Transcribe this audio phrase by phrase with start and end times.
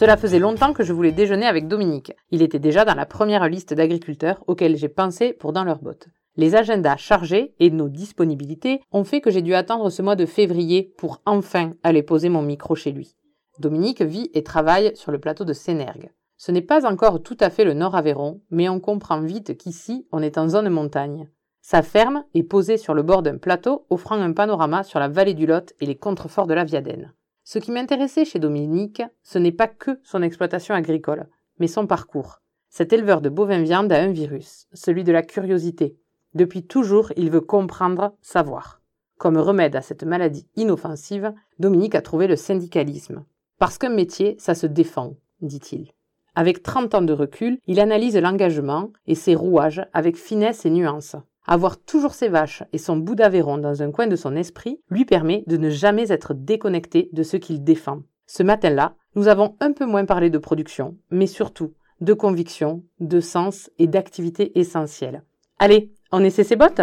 [0.00, 2.14] Cela faisait longtemps que je voulais déjeuner avec Dominique.
[2.30, 6.08] Il était déjà dans la première liste d'agriculteurs auxquels j'ai pensé pour dans leurs bottes.
[6.36, 10.24] Les agendas chargés et nos disponibilités ont fait que j'ai dû attendre ce mois de
[10.24, 13.14] février pour enfin aller poser mon micro chez lui.
[13.58, 16.10] Dominique vit et travaille sur le plateau de Sénergue.
[16.38, 20.06] Ce n'est pas encore tout à fait le Nord Aveyron, mais on comprend vite qu'ici,
[20.12, 21.28] on est en zone montagne.
[21.60, 25.34] Sa ferme est posée sur le bord d'un plateau offrant un panorama sur la vallée
[25.34, 27.12] du Lot et les contreforts de la Viadène.
[27.52, 31.26] Ce qui m'intéressait chez Dominique, ce n'est pas que son exploitation agricole,
[31.58, 32.40] mais son parcours.
[32.68, 35.96] Cet éleveur de bovins viande a un virus, celui de la curiosité.
[36.34, 38.82] Depuis toujours, il veut comprendre, savoir.
[39.18, 43.24] Comme remède à cette maladie inoffensive, Dominique a trouvé le syndicalisme.
[43.58, 45.90] Parce qu'un métier, ça se défend, dit-il.
[46.36, 51.16] Avec 30 ans de recul, il analyse l'engagement et ses rouages avec finesse et nuance.
[51.52, 55.04] Avoir toujours ses vaches et son bout d'Aveyron dans un coin de son esprit lui
[55.04, 58.02] permet de ne jamais être déconnecté de ce qu'il défend.
[58.28, 63.18] Ce matin-là, nous avons un peu moins parlé de production, mais surtout de conviction, de
[63.18, 65.24] sens et d'activité essentielle.
[65.58, 66.82] Allez, on essaie ses bottes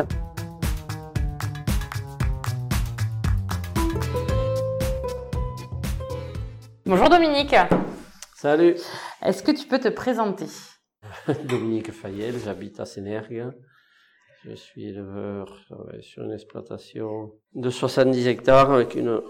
[6.85, 7.55] Bonjour Dominique.
[8.35, 8.75] Salut.
[9.23, 10.47] Est-ce que tu peux te présenter?
[11.45, 13.53] Dominique Fayel, j'habite à Sénergue.
[14.43, 15.59] Je suis éleveur
[16.01, 19.21] sur une exploitation de 70 hectares avec une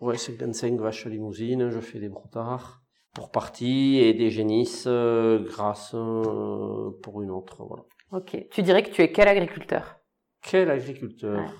[0.00, 1.70] ouais, 55 vaches limousines.
[1.70, 2.82] Je fais des broutards
[3.14, 7.64] pour partie et des génisses euh, grasses euh, pour une autre.
[7.64, 7.84] Voilà.
[8.10, 8.48] Ok.
[8.50, 9.96] Tu dirais que tu es quel agriculteur?
[10.42, 11.52] Quel agriculteur?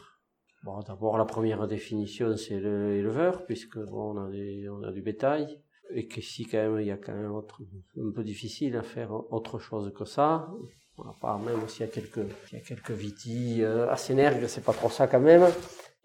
[0.65, 4.31] Bon, d'abord la première définition c'est l'éleveur puisque bon, on a
[4.71, 5.61] on a du bétail
[5.95, 7.63] et qu'ici quand même il y a quand même autre,
[7.97, 10.49] un peu difficile à faire autre chose que ça.
[10.99, 12.21] À part même s'il y a quelques,
[12.51, 15.47] il y a quelques vitis euh, à Sénergue, c'est pas trop ça quand même.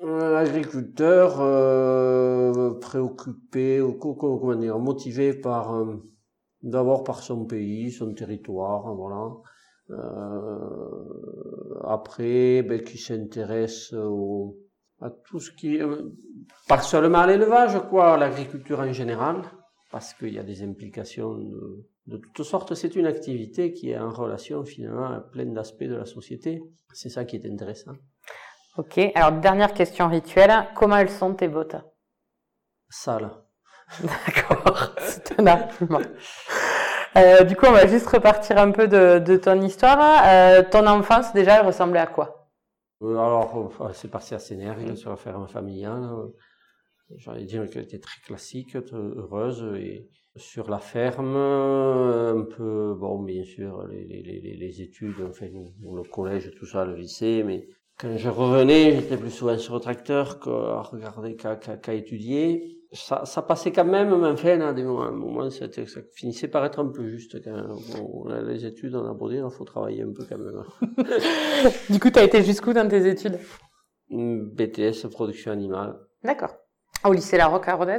[0.02, 5.96] Un agriculteur euh, préoccupé, ou comment dire, motivé par euh,
[6.62, 9.32] d'abord par son pays, son territoire, voilà.
[9.90, 14.58] Euh, après, ben, qui s'intéresse au,
[15.02, 16.10] à tout ce qui, euh,
[16.68, 19.44] pas seulement à l'élevage, quoi, à l'agriculture en général,
[19.92, 22.74] parce qu'il y a des implications de, de toutes sortes.
[22.74, 26.62] C'est une activité qui est en relation finalement à plein d'aspects de la société.
[26.94, 27.94] C'est ça qui est intéressant.
[28.78, 31.76] Ok, alors dernière question rituelle, comment elles sont tes bottes?
[32.90, 33.32] Sales.
[34.04, 36.02] D'accord, c'est un argument.
[37.16, 40.22] Euh, du coup, on va juste repartir un peu de, de ton histoire.
[40.26, 42.50] Euh, ton enfance, déjà, elle ressemblait à quoi?
[43.02, 46.10] Euh, Alors, euh, c'est parti à Sénère, sur la ferme familiale.
[47.16, 53.44] J'allais dire qu'elle était très classique, heureuse, et sur la ferme, un peu, bon, bien
[53.44, 57.68] sûr, les, les, les, les études, enfin, le collège, tout ça, le lycée, mais
[58.00, 62.76] quand je revenais, j'étais plus souvent sur le tracteur qu'à regarder, qu'à étudier.
[62.94, 66.80] Ça, ça passait quand même, mais enfin, à des moments, ça, ça finissait par être
[66.80, 70.14] un peu juste quand bon, les études, on a beau dire, il faut travailler un
[70.14, 70.64] peu quand même.
[71.90, 73.40] du coup, tu as été jusqu'où dans tes études?
[74.10, 75.98] BTS, production animale.
[76.24, 76.56] D'accord.
[77.04, 77.98] Au lycée La Roque à Rodez?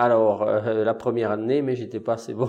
[0.00, 2.48] Alors, euh, la première année, mais j'étais pas assez bon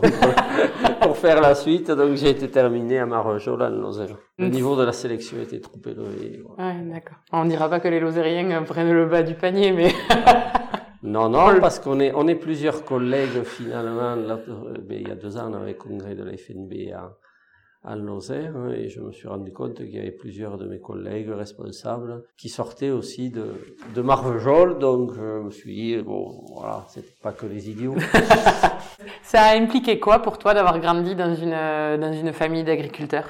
[1.01, 4.16] pour, faire la suite, donc j'ai été terminé à Marjol, à Lozère.
[4.38, 4.51] Le mm.
[4.51, 6.41] niveau de la sélection était trop élevé.
[6.57, 7.17] Ouais, d'accord.
[7.34, 9.91] On dira pas que les Lozériens prennent le bas du panier, mais...
[11.03, 14.16] non, non, parce qu'on est, on est plusieurs collègues finalement.
[14.16, 16.94] Là, euh, ben, il y a deux ans, on avait le congrès de la FNB
[16.95, 17.18] à,
[17.84, 20.80] à Lozère hein, et je me suis rendu compte qu'il y avait plusieurs de mes
[20.80, 23.47] collègues responsables qui sortaient aussi de,
[23.96, 27.95] de Marvejol, donc je me suis dit, bon, voilà, c'était pas que les idiots.
[29.24, 33.30] Ça a impliqué quoi pour toi d'avoir grandi dans une, dans une famille d'agriculteurs?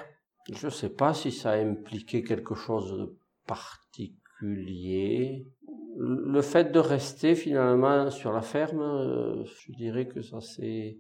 [0.52, 3.16] Je sais pas si ça a impliqué quelque chose de
[3.48, 5.46] particulier.
[5.98, 10.98] Le fait de rester finalement sur la ferme, euh, je dirais que ça s'est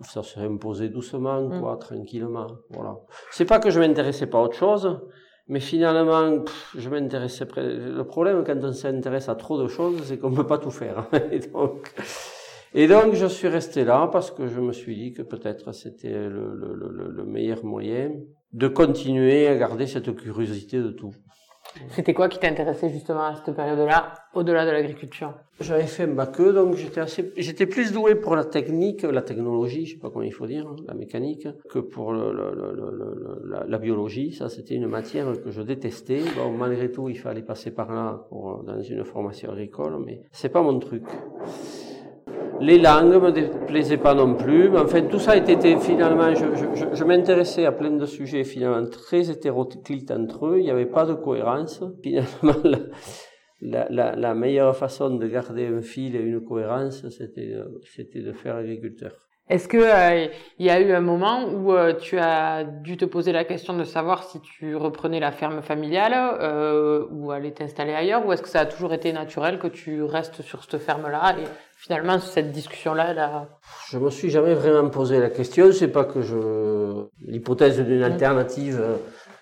[0.00, 1.60] ça s'est imposé doucement, mm.
[1.60, 2.48] quoi, tranquillement.
[2.70, 2.96] Voilà.
[3.30, 5.00] C'est pas que je m'intéressais pas à autre chose,
[5.48, 6.44] mais finalement,
[6.76, 7.46] je m'intéressais.
[7.56, 11.06] Le problème quand on s'intéresse à trop de choses, c'est qu'on peut pas tout faire.
[11.30, 11.94] et donc,
[12.74, 16.28] et donc, je suis resté là parce que je me suis dit que peut-être c'était
[16.28, 18.10] le, le, le, le meilleur moyen
[18.52, 21.14] de continuer à garder cette curiosité de tout.
[21.90, 25.34] C'était quoi qui t'intéressait justement à cette période-là, au-delà de l'agriculture?
[25.60, 29.86] J'avais fait un bac donc j'étais assez, j'étais plus doué pour la technique, la technologie,
[29.86, 34.32] je sais pas comment il faut dire, hein, la mécanique, que pour la, biologie.
[34.32, 36.20] Ça, c'était une matière que je détestais.
[36.58, 40.62] Malgré tout, il fallait passer par là pour, dans une formation agricole, mais c'est pas
[40.62, 41.04] mon truc.
[42.60, 44.70] Les langues me déplaisaient pas non plus.
[44.70, 48.88] Mais enfin, tout ça était finalement, je, je, je m'intéressais à plein de sujets finalement
[48.88, 50.58] très hétéroclites entre eux.
[50.58, 51.82] Il n'y avait pas de cohérence.
[52.02, 52.54] Finalement,
[53.62, 57.54] la, la, la, meilleure façon de garder un fil et une cohérence, c'était,
[57.84, 59.25] c'était de faire agriculteur.
[59.48, 60.26] Est-ce que euh,
[60.58, 63.76] il y a eu un moment où euh, tu as dû te poser la question
[63.76, 68.42] de savoir si tu reprenais la ferme familiale euh, ou aller t'installer ailleurs, ou est-ce
[68.42, 71.44] que ça a toujours été naturel que tu restes sur cette ferme-là et
[71.76, 73.46] finalement cette discussion-là, là...
[73.88, 75.70] Je me suis jamais vraiment posé la question.
[75.70, 78.82] C'est pas que je l'hypothèse d'une alternative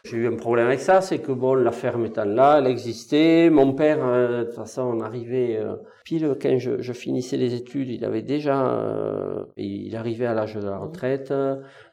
[0.04, 3.48] j'ai eu un problème avec ça, c'est que bon, la ferme étant là, elle existait.
[3.48, 7.54] Mon père, euh, de toute façon, on arrivait euh, pile quand je, je, finissais les
[7.54, 11.32] études, il avait déjà, euh, il arrivait à l'âge de la retraite.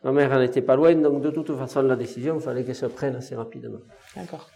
[0.04, 2.76] Ma mère en était pas loin, donc de toute façon, la décision, il fallait qu'elle
[2.76, 3.80] se prenne assez rapidement.
[4.18, 4.50] D'accord.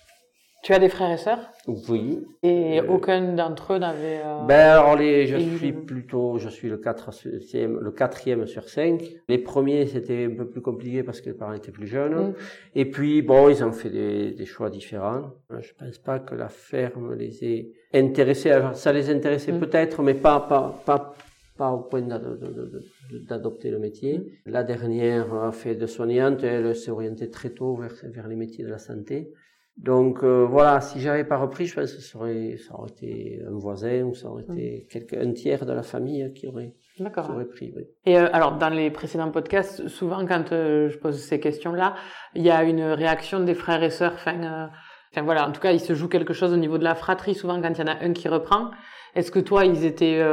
[0.65, 1.51] Tu as des frères et sœurs?
[1.89, 2.25] Oui.
[2.41, 4.21] Et euh, aucun d'entre eux n'avait.
[4.25, 9.03] Euh, ben alors les, je suis plutôt, je suis le quatrième, le quatrième sur cinq.
[9.29, 12.15] Les premiers c'était un peu plus compliqué parce que les parents étaient plus jeunes.
[12.15, 12.33] Mm.
[12.73, 15.35] Et puis bon, ils ont fait des, des, choix différents.
[15.51, 18.50] Je pense pas que la ferme les ait intéressés.
[18.50, 19.59] Alors ça les intéressait mm.
[19.59, 21.13] peut-être, mais pas pas pas
[21.59, 24.17] pas au point d'adopter le métier.
[24.17, 24.51] Mm.
[24.51, 28.63] La dernière a fait de soignante, elle s'est orientée très tôt vers, vers les métiers
[28.63, 29.31] de la santé.
[29.77, 33.42] Donc euh, voilà, si j'avais pas repris, je pense que ça aurait, ça aurait été
[33.45, 37.04] un voisin ou ça aurait été quelqu'un, un tiers de la famille qui aurait, qui
[37.04, 37.74] aurait pris.
[37.75, 37.83] Oui.
[38.06, 41.95] Et euh, alors dans les précédents podcasts, souvent quand euh, je pose ces questions-là,
[42.36, 44.13] il y a une réaction des frères et sœurs.
[44.13, 44.69] Enfin,
[45.12, 47.36] enfin voilà, en tout cas, il se joue quelque chose au niveau de la fratrie.
[47.36, 48.72] Souvent quand il y en a un qui reprend,
[49.13, 50.24] est-ce que toi, ils étaient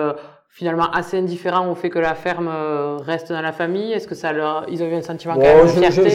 [0.53, 3.91] finalement assez indifférents au fait que la ferme euh, reste dans la famille?
[3.93, 6.11] Est-ce que ça leur, ils ont eu un sentiment quand même de fierté?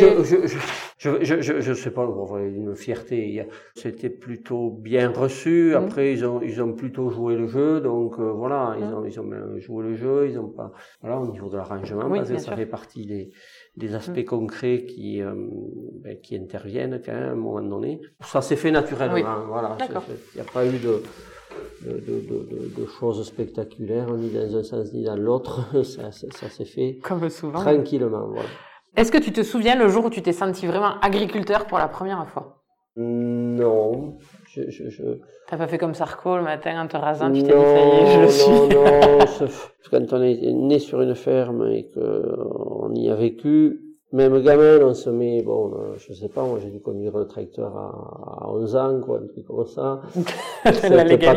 [1.00, 2.08] je, je, je, je, sais pas,
[2.38, 3.48] une fierté.
[3.74, 5.72] C'était plutôt bien reçu.
[5.72, 5.78] Mmh.
[5.78, 7.82] Après, ils ont, ils ont plutôt joué le jeu.
[7.82, 8.94] Donc euh, voilà, ils mmh.
[8.94, 10.28] ont, ils ont joué le jeu.
[10.30, 13.32] Ils ont pas, voilà, au niveau de l'arrangement, parce que ça fait partie des,
[13.76, 14.26] des aspects mmh.
[14.26, 15.34] concrets qui, euh,
[16.04, 18.02] ben, qui interviennent quand même à un moment donné.
[18.22, 19.46] Ça s'est fait naturellement.
[19.48, 21.02] Voilà, il n'y a pas eu de
[21.86, 25.68] de, de, de, de, choses spectaculaires, ni dans un sens ni dans l'autre.
[25.84, 27.60] Ça, ça, ça s'est fait Comme souvent.
[27.60, 28.28] tranquillement.
[28.28, 28.50] Voilà.
[28.96, 31.88] Est-ce que tu te souviens le jour où tu t'es senti vraiment agriculteur pour la
[31.88, 32.64] première fois?
[32.96, 34.18] Non.
[34.50, 35.04] Je, je, je...
[35.48, 37.90] T'as pas fait comme Sarko le matin en te rasant, tu t'es dit ça y
[37.90, 38.52] est, je le suis.
[38.52, 39.48] Non, non,
[39.92, 43.80] quand on est né sur une ferme et qu'on y a vécu,
[44.14, 47.28] même gamin, on se met, bon, euh, je sais pas, moi j'ai dû conduire le
[47.28, 50.02] tracteur à, à 11 ans, quoi, un truc comme ça.
[50.66, 51.36] C'était pas,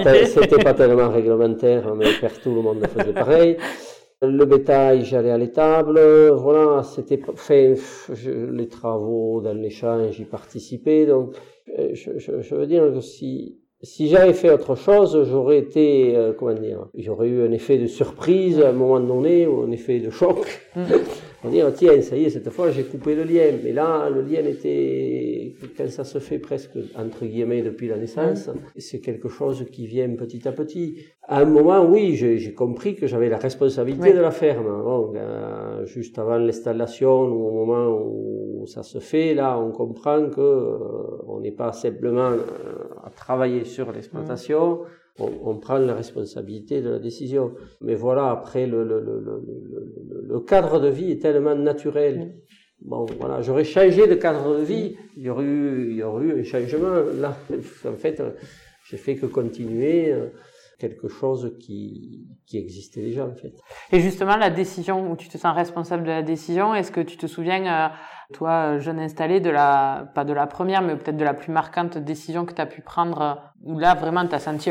[0.64, 3.56] pas, tellement réglementaire, mais faire tout le monde faisait pareil.
[4.22, 5.98] Le bétail, j'allais à l'étable,
[6.30, 7.74] voilà, c'était fait,
[8.24, 11.34] les travaux dans les champs, j'y participais, donc
[11.78, 16.14] euh, je, je, je veux dire que si si j'avais fait autre chose, j'aurais été,
[16.14, 19.70] euh, comment dire, j'aurais eu un effet de surprise à un moment donné, ou un
[19.70, 20.68] effet de choc.
[20.76, 20.82] Mm.
[21.42, 23.50] On dire, tiens, ça y est, cette fois j'ai coupé le lien.
[23.64, 28.50] Mais là, le lien était, quand ça se fait presque, entre guillemets, depuis la naissance,
[28.76, 30.98] c'est quelque chose qui vient petit à petit.
[31.22, 34.66] À un moment, oui, j'ai compris que j'avais la responsabilité de la ferme.
[34.82, 40.28] Bon, euh, juste avant l'installation, ou au moment où ça se fait, là, on comprend
[40.28, 40.78] que euh,
[41.26, 42.38] on n'est pas simplement euh,
[43.02, 44.80] à travailler sur l'exploitation,
[45.18, 47.54] on, on, prend la responsabilité de la décision.
[47.80, 49.20] Mais voilà, après, le, le, le,
[50.28, 52.34] le cadre de vie est tellement naturel.
[52.82, 56.24] Bon, voilà, j'aurais changé de cadre de vie, il y aurait eu, il y aurait
[56.24, 56.94] eu un changement.
[57.20, 57.36] Là,
[57.86, 58.22] en fait,
[58.88, 60.28] j'ai fait que continuer euh,
[60.78, 63.52] quelque chose qui, qui existait déjà, en fait.
[63.92, 67.18] Et justement, la décision, où tu te sens responsable de la décision, est-ce que tu
[67.18, 67.88] te souviens, euh,
[68.32, 71.98] toi, jeune installé, de la, pas de la première, mais peut-être de la plus marquante
[71.98, 74.70] décision que tu as pu prendre, où là, vraiment, tu as senti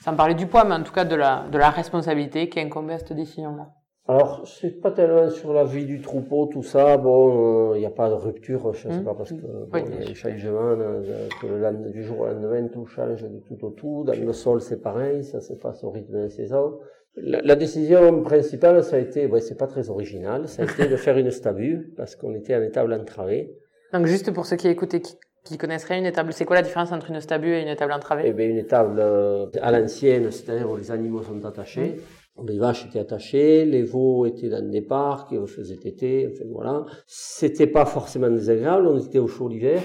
[0.00, 2.94] sans parler du poids, mais en tout cas de la, de la responsabilité qui incombait
[2.94, 3.68] à cette décision-là
[4.06, 6.98] alors, c'est pas tellement sur la vie du troupeau, tout ça.
[6.98, 9.04] Bon, il euh, n'y a pas de rupture, je sais mmh.
[9.04, 12.68] pas, parce que bon, y a des changements, euh, que le du jour au lendemain,
[12.68, 14.04] tout change du tout au tout.
[14.04, 16.80] Dans le sol, c'est pareil, ça se passe au rythme des saisons.
[17.16, 20.88] La, la, décision principale, ça a été, ouais, c'est pas très original, ça a été
[20.88, 23.56] de faire une stabu, parce qu'on était en étable entravée.
[23.92, 26.32] Donc, juste pour ceux qui écoutent et qui qui connaisseraient une étable.
[26.32, 28.24] C'est quoi la différence entre une stabu et une étable entravée?
[28.26, 32.00] Eh bien, une étable euh, à l'ancienne, c'est-à-dire où les animaux sont attachés.
[32.42, 36.84] Les vaches étaient attachées, les veaux étaient dans des parcs, ils faisaient téter, enfin voilà.
[37.06, 39.80] C'était pas forcément désagréable, on était au chaud l'hiver.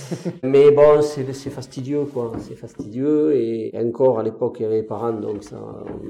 [0.42, 2.32] Mais bon, c'est, fastidieux, quoi.
[2.40, 3.34] C'est fastidieux.
[3.34, 5.58] Et encore, à l'époque, il y avait les parents, donc ça,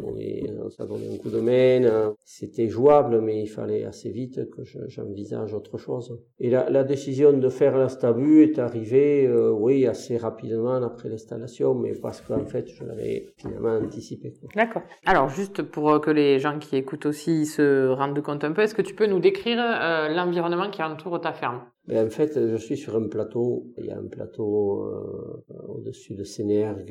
[0.03, 2.15] on, ça donnait un coup de main.
[2.25, 6.19] C'était jouable, mais il fallait assez vite que j'envisage autre chose.
[6.41, 11.75] Et la, la, décision de faire l'instabu est arrivée, euh, oui, assez rapidement après l'installation,
[11.75, 14.35] mais parce qu'en fait, je l'avais finalement anticipé.
[14.57, 14.83] D'accord.
[15.07, 18.63] Alors, juste pour pour que les gens qui écoutent aussi se rendent compte un peu,
[18.63, 21.61] est-ce que tu peux nous décrire euh, l'environnement qui entoure ta ferme?
[21.87, 23.67] Ben, En fait, je suis sur un plateau.
[23.77, 26.89] Il y a un plateau euh, au-dessus de Sénergue,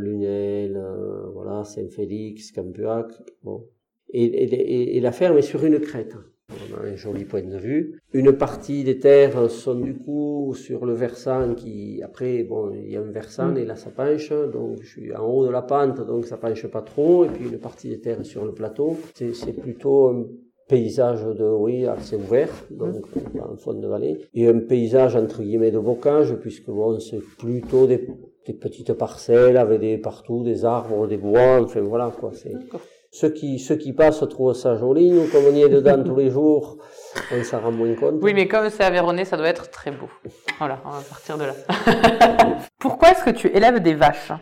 [0.00, 3.06] Lunel, euh, voilà, Saint-Félix, Campuac.
[3.44, 3.64] Bon.
[4.12, 6.16] Et, la ferme est sur une crête.
[6.48, 8.00] On a un joli point de vue.
[8.12, 12.96] Une partie des terres sont du coup sur le versant qui, après, bon, il y
[12.96, 13.58] a un versant mm.
[13.58, 16.66] et là ça penche, donc je suis en haut de la pente, donc ça penche
[16.68, 18.96] pas trop, et puis une partie des terres sur le plateau.
[19.14, 20.24] C'est plutôt un
[20.68, 23.40] paysage de, oui, assez ouvert, donc mm.
[23.40, 27.88] en fond de vallée, et un paysage entre guillemets de bocage, puisque bon, c'est plutôt
[27.88, 28.06] des,
[28.46, 32.30] des petites parcelles avec des, partout des arbres, des bois, enfin voilà quoi.
[32.34, 32.54] C'est,
[33.18, 35.10] ceux qui, ceux qui passent trouvent ça joli.
[35.10, 36.76] Nous, comme on y est dedans tous les jours,
[37.32, 38.16] on s'en rend moins compte.
[38.20, 40.08] Oui, mais comme c'est Aveyronais, ça doit être très beau.
[40.58, 41.54] Voilà, on va partir de là.
[42.78, 44.32] Pourquoi est-ce que tu élèves des vaches?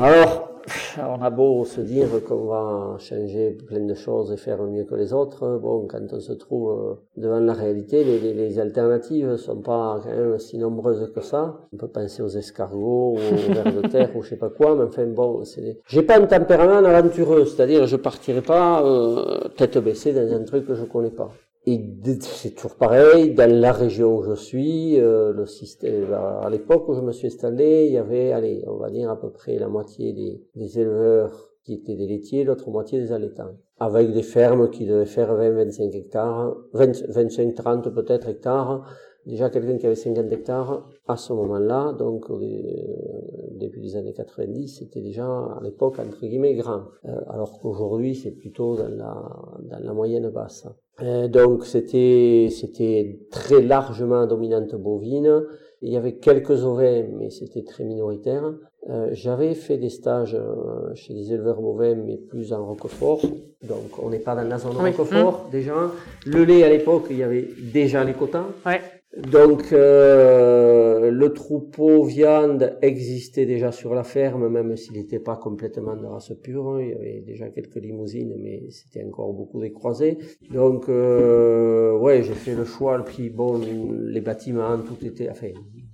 [0.00, 0.51] Alors,
[0.98, 4.94] on a beau se dire qu'on va changer plein de choses et faire mieux que
[4.94, 9.36] les autres, bon, quand on se trouve euh, devant la réalité, les, les, les alternatives
[9.36, 11.60] sont pas quand même si nombreuses que ça.
[11.72, 14.84] On peut penser aux escargots, aux vers de terre, ou je sais pas quoi, mais
[14.84, 15.78] enfin bon, c'est.
[15.86, 20.66] J'ai pas un tempérament aventureux, c'est-à-dire je partirai pas euh, tête baissée dans un truc
[20.66, 21.30] que je connais pas.
[21.64, 21.80] Et
[22.20, 26.94] c'est toujours pareil, dans la région où je suis, euh, le système, à l'époque où
[26.94, 29.68] je me suis installé, il y avait, allez, on va dire à peu près la
[29.68, 33.56] moitié des, des éleveurs qui étaient des laitiers, l'autre moitié des allaitants.
[33.78, 38.84] Avec des fermes qui devaient faire 20-25 hectares, 25-30 peut-être hectares,
[39.26, 44.78] déjà quelqu'un qui avait 50 hectares à ce moment-là, donc au début des années 90,
[44.78, 49.14] c'était déjà à l'époque entre guillemets grand, euh, alors qu'aujourd'hui c'est plutôt dans la,
[49.62, 50.68] dans la moyenne basse.
[51.00, 55.44] Euh, donc c'était c'était très largement dominante bovine.
[55.80, 58.54] Il y avait quelques ovins, mais c'était très minoritaire.
[58.88, 63.22] Euh, J'avais fait des stages euh, chez des éleveurs bovins, mais plus en Roquefort.
[63.66, 65.50] Donc on n'est pas dans la zone Roquefort mmh.
[65.50, 65.90] déjà.
[66.26, 68.46] Le lait à l'époque, il y avait déjà les quotas.
[68.64, 68.80] Ouais.
[69.16, 75.96] Donc euh, le troupeau viande existait déjà sur la ferme, même s'il n'était pas complètement
[75.96, 76.80] de race pure.
[76.80, 80.18] Il y avait déjà quelques limousines, mais c'était encore beaucoup des croisés.
[80.50, 83.04] Donc euh, ouais, j'ai fait le choix.
[83.04, 85.48] Puis bon, les bâtiments, tout était, enfin,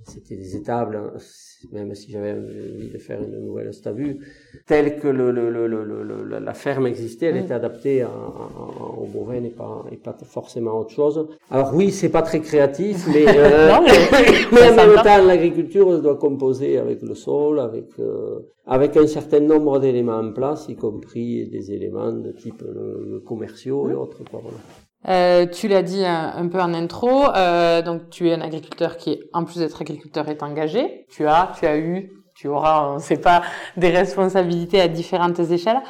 [0.09, 1.19] c'était des étables, hein,
[1.73, 4.19] même si j'avais envie de faire une nouvelle stabu,
[4.67, 9.85] telle que le, le, le, la ferme existait, elle était adaptée au bovin et pas,
[9.93, 11.29] et pas forcément autre chose.
[11.51, 13.73] Alors oui, c'est pas très créatif, mais, euh,
[14.53, 19.41] mais, en même temps, l'agriculture doit composer avec le sol, avec, euh, avec un certain
[19.41, 22.63] nombre d'éléments en place, y compris des éléments de type
[23.27, 24.23] commerciaux et autres.
[24.31, 24.59] Quoi, voilà.
[25.07, 29.21] Euh, tu l'as dit un, peu en intro, euh, donc tu es un agriculteur qui,
[29.33, 31.07] en plus d'être agriculteur, est engagé.
[31.09, 33.43] Tu as, tu as eu, tu auras, on ne sait pas,
[33.77, 35.81] des responsabilités à différentes échelles.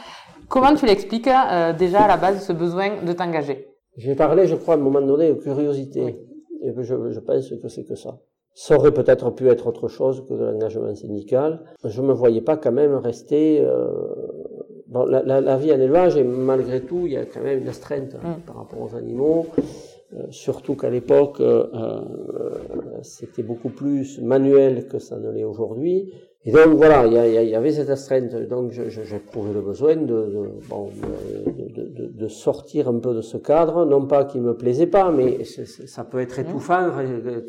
[0.49, 3.69] Comment tu l'expliques euh, déjà à la base ce besoin de t'engager?
[3.97, 6.21] J'ai parlé, je crois, à un moment donné, de curiosité.
[6.63, 8.19] Et je, je pense que c'est que ça.
[8.55, 11.65] Ça aurait peut-être pu être autre chose que de l'engagement syndical.
[11.85, 13.87] Je me voyais pas quand même rester euh,
[14.89, 17.61] bon, la, la, la, vie en élevage, et malgré tout, il y a quand même
[17.61, 18.43] une astreinte mm.
[18.47, 19.47] par rapport aux animaux.
[20.15, 22.01] Euh, surtout qu'à l'époque, euh, euh,
[23.03, 26.15] c'était beaucoup plus manuel que ça ne l'est aujourd'hui.
[26.47, 28.35] Et donc voilà, il y, a, il y, avait cette astreinte.
[28.49, 30.89] Donc j'ai prouvé le besoin de, de, bon,
[31.67, 33.85] de, de, de, sortir un peu de ce cadre.
[33.85, 36.91] Non pas qu'il me plaisait pas, mais ça peut être étouffant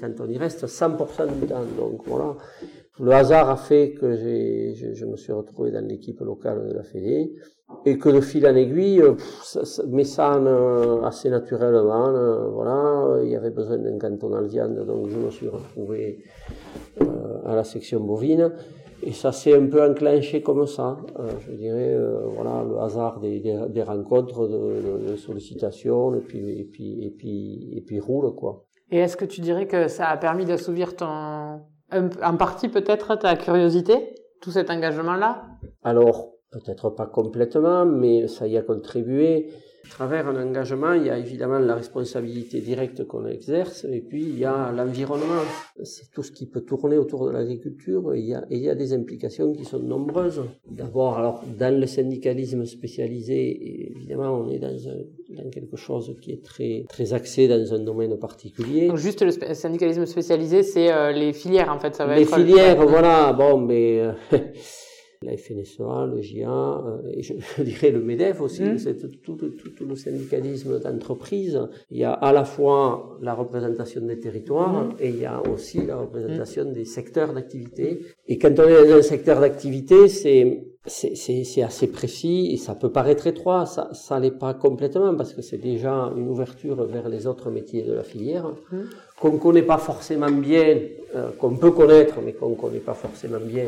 [0.01, 1.61] quand on y reste 100% du temps.
[1.77, 2.35] Donc voilà,
[2.99, 7.33] le hasard a fait que je, me suis retrouvé dans l'équipe locale de la Fédé
[7.85, 9.03] et que de fil en aiguille,
[9.43, 10.41] ça, ça, mais ça
[11.03, 15.47] assez naturellement, euh, voilà, il y avait besoin d'un canton viande, donc je me suis
[15.47, 16.23] retrouvé
[17.01, 17.05] euh,
[17.45, 18.51] à la section bovine.
[19.01, 23.21] Et ça s'est un peu enclenché comme ça, euh, je dirais, euh, voilà, le hasard
[23.21, 27.99] des, des, des rencontres, de, de, sollicitations, et puis, et puis, et puis, et puis
[28.01, 28.65] roule, quoi.
[28.91, 33.35] Et est-ce que tu dirais que ça a permis d'assouvir ton, en partie peut-être ta
[33.35, 35.43] curiosité, tout cet engagement-là?
[35.83, 39.51] Alors, peut-être pas complètement, mais ça y a contribué.
[39.85, 44.23] À travers un engagement, il y a évidemment la responsabilité directe qu'on exerce, et puis
[44.23, 45.41] il y a l'environnement.
[45.83, 48.63] C'est tout ce qui peut tourner autour de l'agriculture, et il y a, et il
[48.63, 50.43] y a des implications qui sont nombreuses.
[50.69, 56.31] D'abord, alors, dans le syndicalisme spécialisé, évidemment, on est dans, un, dans quelque chose qui
[56.31, 58.87] est très, très axé dans un domaine particulier.
[58.87, 62.35] Donc juste le syndicalisme spécialisé, c'est euh, les filières, en fait, ça va les être...
[62.35, 64.01] filières, voilà, bon, mais...
[64.01, 64.13] Euh,
[65.21, 68.77] la FNSEA, le GIA, euh, et je, je, dirais le MEDEF aussi, mmh.
[68.77, 71.59] c'est tout, tout, tout, tout, le syndicalisme d'entreprise.
[71.91, 74.95] Il y a à la fois la représentation des territoires mmh.
[74.99, 76.73] et il y a aussi la représentation mmh.
[76.73, 77.99] des secteurs d'activité.
[78.27, 82.89] Et quand on est dans un secteur d'activité, c'est c'est assez précis et ça peut
[82.89, 87.27] paraître étroit, ça ça l'est pas complètement parce que c'est déjà une ouverture vers les
[87.27, 88.49] autres métiers de la filière
[89.19, 90.79] qu'on connaît pas forcément bien,
[91.15, 93.65] euh, qu'on peut connaître mais qu'on connaît pas forcément bien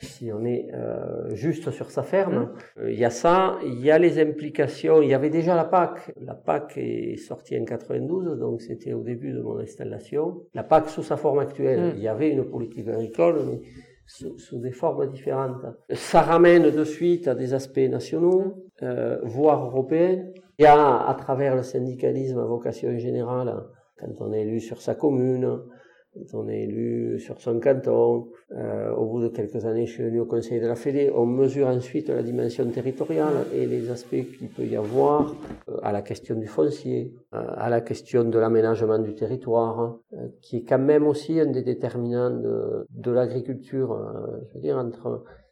[0.00, 2.34] si on est euh, juste sur sa ferme.
[2.34, 2.80] Mmh.
[2.80, 5.02] Euh, il y a ça, il y a les implications.
[5.02, 6.12] Il y avait déjà la PAC.
[6.20, 10.42] La PAC est sortie en 92, donc c'était au début de mon installation.
[10.54, 11.80] La PAC sous sa forme actuelle.
[11.80, 11.92] Mmh.
[11.96, 13.60] Il y avait une politique agricole, mais
[14.06, 15.64] sous, sous, des formes différentes.
[15.90, 20.24] Ça ramène de suite à des aspects nationaux, euh, voire européens.
[20.58, 23.54] Il y a, à travers le syndicalisme à vocation générale,
[23.98, 25.60] quand on est élu sur sa commune,
[26.32, 28.28] on est élu sur son canton.
[28.52, 31.10] Euh, au bout de quelques années, je suis venu au Conseil de la Fédé.
[31.14, 35.34] On mesure ensuite la dimension territoriale et les aspects qu'il peut y avoir
[35.68, 39.98] euh, à la question du foncier, euh, à la question de l'aménagement du territoire,
[40.42, 43.98] qui est quand même aussi un des déterminants de, l'agriculture.
[44.48, 44.84] Je veux dire,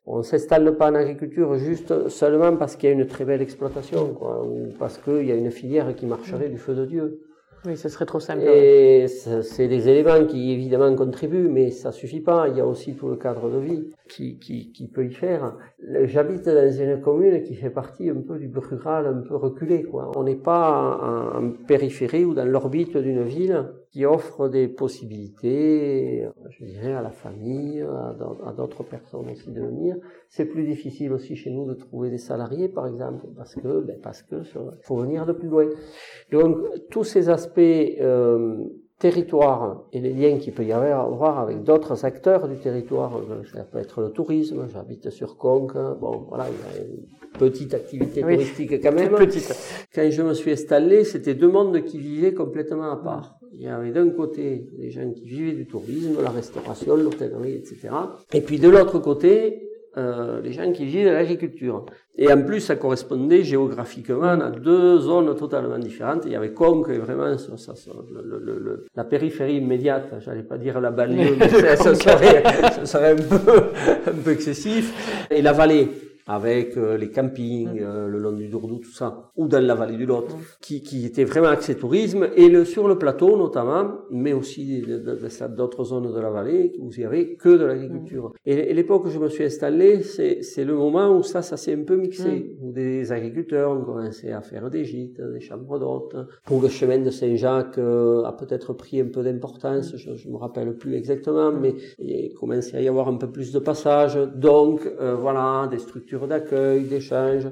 [0.06, 4.16] on s'installe pas en agriculture juste seulement parce qu'il y a une très belle exploitation,
[4.20, 7.20] ou parce qu'il y a une filière qui marcherait du feu de Dieu.
[7.66, 8.42] Oui, ce serait trop simple.
[8.42, 12.48] Et c'est des éléments qui évidemment contribuent, mais ça suffit pas.
[12.48, 15.56] Il y a aussi tout le cadre de vie qui, qui, qui peut y faire.
[16.04, 19.82] J'habite dans une commune qui fait partie un peu du rural, un peu reculé.
[19.82, 20.10] Quoi.
[20.14, 26.26] On n'est pas en, en, périphérie ou dans l'orbite d'une ville qui offre des possibilités,
[26.50, 29.94] je dirais, à la famille, à d'autres personnes aussi de venir.
[30.28, 33.96] C'est plus difficile aussi chez nous de trouver des salariés, par exemple, parce que, ben
[34.02, 34.42] parce que
[34.82, 35.68] faut venir de plus loin.
[36.32, 36.56] Donc
[36.90, 38.64] tous ces aspects euh,
[38.98, 43.12] territoire et les liens qu'il peut y avoir avec d'autres acteurs du territoire,
[43.52, 48.24] ça peut être le tourisme, j'habite sur Conques, bon voilà, il y a petite activité
[48.24, 49.14] oui, touristique quand même.
[49.14, 49.54] Petite.
[49.94, 53.38] Quand je me suis installé, c'était deux mondes qui vivaient complètement à part.
[53.52, 57.88] Il y avait d'un côté des gens qui vivaient du tourisme, la restauration, l'hôtellerie, etc.
[58.32, 61.86] Et puis de l'autre côté, euh, les gens qui vivaient de l'agriculture.
[62.16, 66.22] Et en plus, ça correspondait géographiquement à deux zones totalement différentes.
[66.26, 70.12] Il y avait Conques, et vraiment, ça, ça, ça, le, le, le, la périphérie immédiate,
[70.18, 72.42] j'allais pas dire la banlieue, mais ça, ça, serait,
[72.72, 73.62] ça serait un peu,
[74.08, 75.26] un peu excessif.
[75.30, 75.88] Et la vallée,
[76.26, 79.96] avec euh, les campings euh, le long du Dourdou, tout ça, ou dans la vallée
[79.96, 84.32] du Lot, qui, qui était vraiment axé tourisme, et le, sur le plateau notamment, mais
[84.32, 84.84] aussi
[85.56, 88.32] d'autres zones de la vallée où il n'y avait que de l'agriculture.
[88.46, 91.74] Et, et l'époque où je me suis installé, c'est le moment où ça, ça s'est
[91.74, 96.16] un peu mixé, où des agriculteurs ont commencé à faire des gîtes, des chambres d'hôtes,
[96.50, 100.36] où le chemin de Saint-Jacques euh, a peut-être pris un peu d'importance, je, je me
[100.36, 104.90] rappelle plus exactement, mais il commençait à y avoir un peu plus de passages, donc
[105.00, 107.48] euh, voilà, des structures d'accueil, d'échange,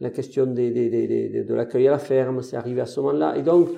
[0.00, 3.36] la question des, des, des, de l'accueil à la ferme, c'est arrivé à ce moment-là.
[3.36, 3.68] Et donc,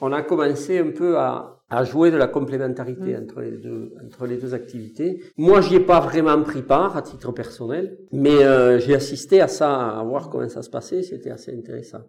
[0.00, 3.22] on a commencé un peu à, à jouer de la complémentarité mmh.
[3.22, 5.22] entre les deux entre les deux activités.
[5.36, 9.48] Moi, j'y ai pas vraiment pris part à titre personnel, mais euh, j'ai assisté à
[9.48, 11.02] ça, à voir comment ça se passait.
[11.02, 12.02] C'était assez intéressant.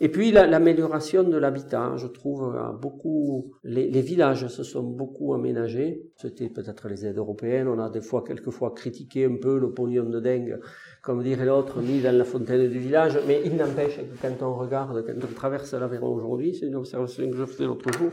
[0.00, 3.54] Et puis l'amélioration la, de l'habitat, je trouve, beaucoup.
[3.62, 6.02] Les, les, villages se sont beaucoup aménagés.
[6.16, 7.68] C'était peut-être les aides européennes.
[7.68, 10.60] On a des fois, quelquefois, critiqué un peu le pognon de dingue
[11.04, 14.54] comme dirait l'autre, mis dans la fontaine du village, mais il n'empêche que quand on
[14.54, 18.10] regarde, quand on traverse l'Aveyron aujourd'hui, c'est une observation que je faisais l'autre jour,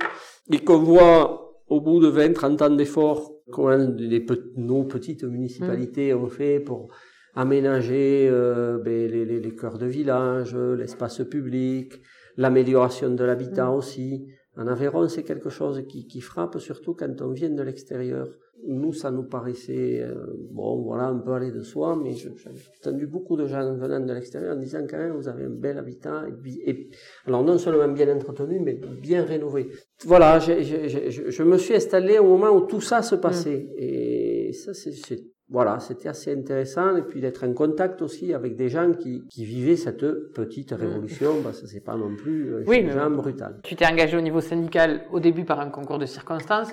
[0.52, 4.26] et qu'on voit au bout de 20, 30 ans d'efforts, comment les,
[4.58, 6.22] nos petites municipalités mmh.
[6.22, 6.90] ont fait pour
[7.36, 12.02] aménager euh, ben, les, les, les, cœurs de village, l'espace public,
[12.38, 13.76] l'amélioration de l'habitat mmh.
[13.76, 14.28] aussi.
[14.58, 18.28] En Aveyron, c'est quelque chose qui, qui frappe surtout quand on vient de l'extérieur
[18.68, 22.30] nous, ça nous paraissait, euh, bon, voilà, un peu aller de soi, mais j'ai
[22.80, 25.78] entendu beaucoup de gens venant de l'extérieur en disant quand même, vous avez un bel
[25.78, 26.90] habitat, et, et
[27.26, 29.70] alors non seulement bien entretenu, mais bien rénové.
[30.06, 30.54] Voilà, je,
[31.30, 33.74] je me suis installé au moment où tout ça se passait, mmh.
[33.78, 34.92] et ça, c'est,
[35.52, 39.44] voilà, c'était assez intéressant, et puis d'être en contact aussi avec des gens qui, qui
[39.44, 41.44] vivaient cette petite révolution, mmh.
[41.44, 43.60] parce que c'est pas non plus euh, oui, brutal.
[43.64, 46.72] Tu t'es engagé au niveau syndical au début par un concours de circonstances,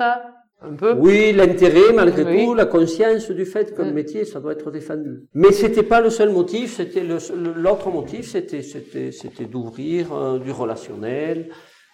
[0.60, 0.94] un peu?
[0.94, 3.94] Oui, l'intérêt malgré tout, la conscience du fait que le mm.
[3.94, 5.22] métier, ça doit être défendu.
[5.34, 10.50] Mais c'était pas le seul motif, c'était l'autre motif, c'était c'était c'était d'ouvrir euh, du
[10.50, 11.50] relationnel,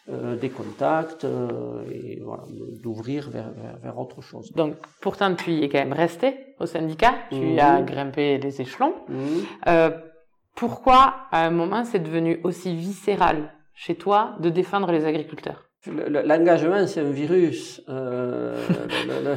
[0.08, 2.42] des contacts euh, et voilà,
[2.82, 3.50] d'ouvrir vers,
[3.82, 4.52] vers, autre chose.
[4.52, 7.58] Donc pourtant tu y es quand même resté au syndicat, tu mm.
[7.58, 8.94] as grimpé les échelons.
[9.08, 9.90] Mm.
[10.54, 15.64] pourquoi à un moment c'est devenu aussi viscéral chez toi de défendre les agriculteurs?
[15.86, 17.82] L'engagement, c'est un virus.
[17.88, 18.56] Euh,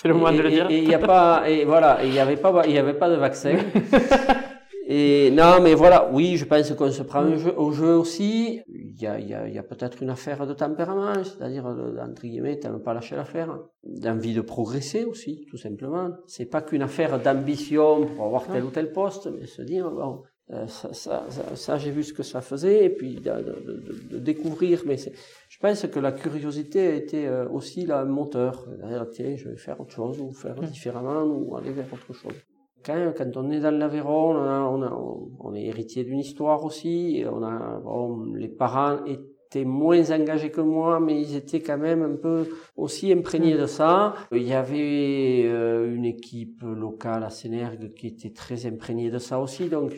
[0.00, 0.70] c'est le moins de le dire.
[0.70, 3.08] Et il n'y a pas, et voilà, il n'y avait pas, il y avait pas
[3.08, 3.56] de vaccin.
[4.94, 8.60] et non, mais voilà, oui, je pense qu'on se prend au jeu aussi.
[8.68, 11.64] Il y a, il y a, il y a peut-être une affaire de tempérament, c'est-à-dire,
[11.64, 13.58] entre guillemets, t'aimes pas lâcher l'affaire.
[13.84, 16.10] D'envie de progresser aussi, tout simplement.
[16.26, 20.24] C'est pas qu'une affaire d'ambition pour avoir tel ou tel poste, mais se dire, bon,
[20.50, 21.24] euh, ça, ça,
[21.54, 24.82] ça, j'ai vu ce que ça faisait, et puis de, de, de, découvrir.
[24.84, 28.68] Mais je pense que la curiosité a été euh, aussi là, un moteur.
[29.12, 30.66] Tiens, je vais faire autre chose, ou faire mmh.
[30.66, 32.34] différemment, ou aller vers autre chose.
[32.84, 37.24] Quand, quand on est dans l'Aveyron, on, on, on, est héritier d'une histoire aussi.
[37.30, 42.02] On a bon, les parents étaient moins engagés que moi, mais ils étaient quand même
[42.02, 44.14] un peu aussi imprégnés de ça.
[44.32, 49.38] Il y avait euh, une équipe locale à Sénergue qui était très imprégnée de ça
[49.38, 49.92] aussi, donc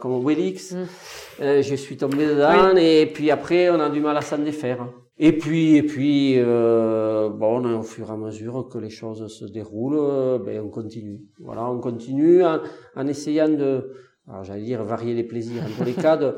[0.00, 0.86] comme Wellix, mm.
[1.42, 4.88] euh, je suis tombé dedans, et puis après on a du mal à s'en défaire.
[5.16, 9.44] Et puis, et puis, euh, bon, au fur et à mesure que les choses se
[9.44, 11.20] déroulent, ben, on continue.
[11.38, 12.58] Voilà, on continue en,
[12.96, 13.92] en essayant de,
[14.42, 15.62] j'allais dire, varier les plaisirs.
[15.62, 16.34] En tous les cas, de,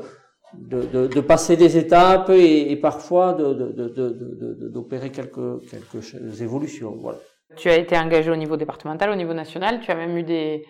[0.53, 6.95] de, de, de, passer des étapes et, et parfois d'opérer quelques, quelques évolutions.
[6.99, 7.17] Voilà.
[7.55, 10.63] Tu as été engagé au niveau départemental, au niveau national, tu as même eu des,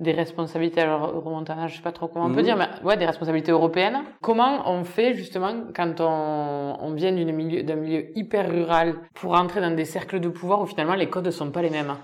[0.00, 1.22] des responsabilités, alors
[1.68, 2.44] je sais pas trop comment on peut mhm.
[2.44, 3.98] dire, mais ouais, des responsabilités européennes.
[4.20, 9.32] Comment on fait justement quand on, on vient d'un milieu, d'un milieu hyper rural pour
[9.34, 11.94] entrer dans des cercles de pouvoir où finalement les codes sont pas les mêmes?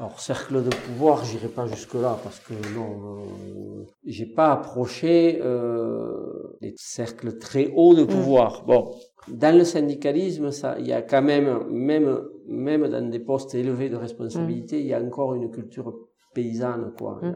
[0.00, 5.38] Alors cercle de pouvoir, j'irai pas jusque là parce que non, euh, j'ai pas approché
[5.42, 8.06] euh, des cercles très hauts de mm.
[8.06, 8.64] pouvoir.
[8.64, 8.94] Bon,
[9.28, 13.90] dans le syndicalisme, ça, il y a quand même, même, même dans des postes élevés
[13.90, 14.80] de responsabilité, mm.
[14.80, 15.92] il y a encore une culture
[16.34, 17.20] paysanne quoi.
[17.22, 17.34] Mm.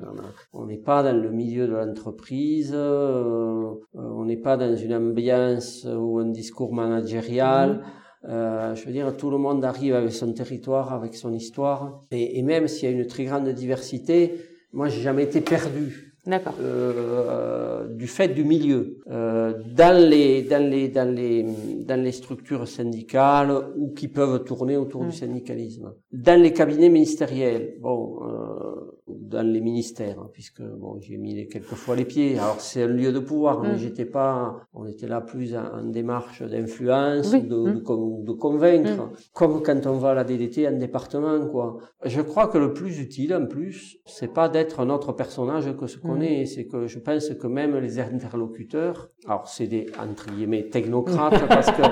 [0.53, 5.87] On n'est pas dans le milieu de l'entreprise, euh, on n'est pas dans une ambiance
[5.87, 7.83] ou un discours managérial.
[8.27, 12.01] Euh, je veux dire, tout le monde arrive avec son territoire, avec son histoire.
[12.11, 14.41] Et, et même s'il y a une très grande diversité,
[14.73, 16.14] moi, j'ai jamais été perdu.
[16.27, 21.45] Euh, du fait du milieu, euh, dans les dans les dans les
[21.85, 25.13] dans les structures syndicales ou qui peuvent tourner autour du mm.
[25.13, 31.35] syndicalisme, dans les cabinets ministériels, bon, euh, dans les ministères, hein, puisque bon, j'ai mis
[31.35, 32.39] les, quelquefois les pieds.
[32.39, 33.79] Alors c'est un lieu de pouvoir, mais mm.
[33.79, 38.25] j'étais pas, on était là plus en, démarche d'influence, de, de, mm.
[38.25, 39.13] de, convaincre, mm.
[39.35, 41.79] comme quand on va à la DDT en département, quoi.
[42.05, 45.87] Je crois que le plus utile, en plus, c'est pas d'être un autre personnage que
[45.87, 50.31] ce qu'on est, c'est que je pense que même les interlocuteurs, alors c'est des entre
[50.31, 51.83] guillemets technocrates parce que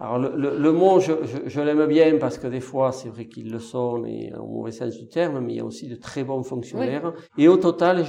[0.00, 1.12] alors le, le, mot, je,
[1.44, 4.72] je, l'aime bien parce que des fois, c'est vrai qu'ils le sont, et au mauvais
[4.72, 7.12] sens du terme, mais il y a aussi de très bons fonctionnaires.
[7.36, 8.02] Et au total,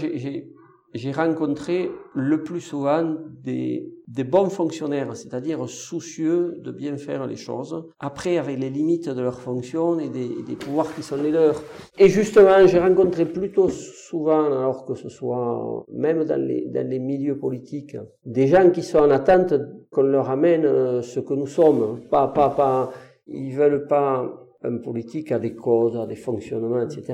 [0.94, 7.38] j'ai rencontré le plus souvent des, des bons fonctionnaires, c'est-à-dire soucieux de bien faire les
[7.38, 11.32] choses, après avec les limites de leur fonction et des, des pouvoirs qui sont les
[11.32, 11.62] leurs.
[11.97, 17.00] Et justement, j'ai rencontré plutôt souvent, alors que ce soit même dans les, dans les
[17.00, 17.95] milieux politiques,
[18.26, 19.54] des gens qui sont en attente
[19.89, 22.02] qu'on leur amène euh, ce que nous sommes.
[22.10, 22.91] Pas, pas, pas,
[23.28, 24.30] ils veulent pas
[24.63, 27.13] un politique à des causes, à des fonctionnements, etc.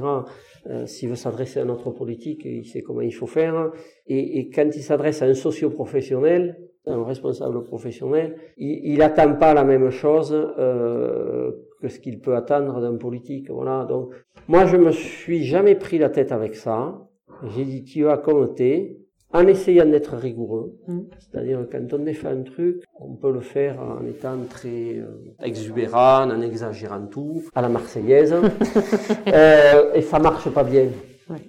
[0.70, 3.72] Euh, s'il veut s'adresser à notre politique, il sait comment il faut faire.
[4.08, 6.58] Et, et quand il s'adresse à un socio-professionnel,
[6.88, 12.36] un responsable professionnel, il, il attend pas la même chose euh, que ce qu'il peut
[12.36, 13.50] attendre d'un politique.
[13.50, 13.86] Voilà.
[13.86, 14.12] Donc,
[14.48, 17.08] moi, je me suis jamais pris la tête avec ça.
[17.56, 20.74] J'ai dit, tu vas compter en essayant d'être rigoureux.
[20.88, 21.00] Mm.
[21.20, 26.30] C'est-à-dire quand on défait un truc, on peut le faire en étant très euh, exubérant,
[26.30, 28.34] en exagérant tout, à la marseillaise.
[29.28, 30.88] euh, et ça marche pas bien.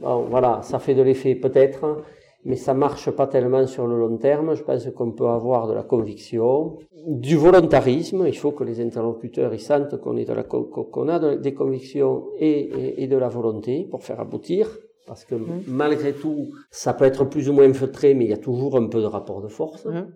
[0.00, 2.02] Bon, voilà, ça fait de l'effet peut-être,
[2.44, 4.54] mais ça marche pas tellement sur le long terme.
[4.54, 8.24] Je pense qu'on peut avoir de la conviction, du volontarisme.
[8.26, 12.28] Il faut que les interlocuteurs ils sentent qu'on est de la, qu'on a des convictions
[12.38, 14.68] et, et de la volonté pour faire aboutir
[15.08, 15.62] parce que mmh.
[15.66, 18.88] malgré tout, ça peut être plus ou moins feutré, mais il y a toujours un
[18.88, 19.86] peu de rapport de force.
[19.86, 20.06] Mmh.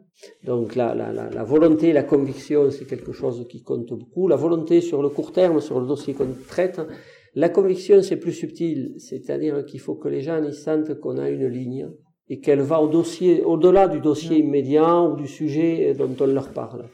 [0.45, 4.29] Donc la, la, la, la, volonté, la conviction, c'est quelque chose qui compte beaucoup.
[4.29, 6.81] La volonté sur le court terme, sur le dossier qu'on traite,
[7.35, 11.31] la conviction, c'est plus subtil, c'est-à-dire qu'il faut que les gens ils sentent qu'on a
[11.31, 11.89] une ligne
[12.29, 16.53] et qu'elle va au dossier, au-delà du dossier immédiat ou du sujet dont on leur
[16.53, 16.87] parle.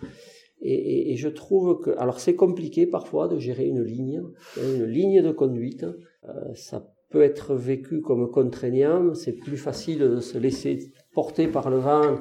[0.60, 4.22] Et, et, je trouve que, alors c'est compliqué parfois de gérer une ligne,
[4.56, 5.84] une ligne de conduite.
[5.84, 9.14] Euh, ça peut être vécu comme contraignant.
[9.14, 12.16] C'est plus facile de se laisser porter par le vent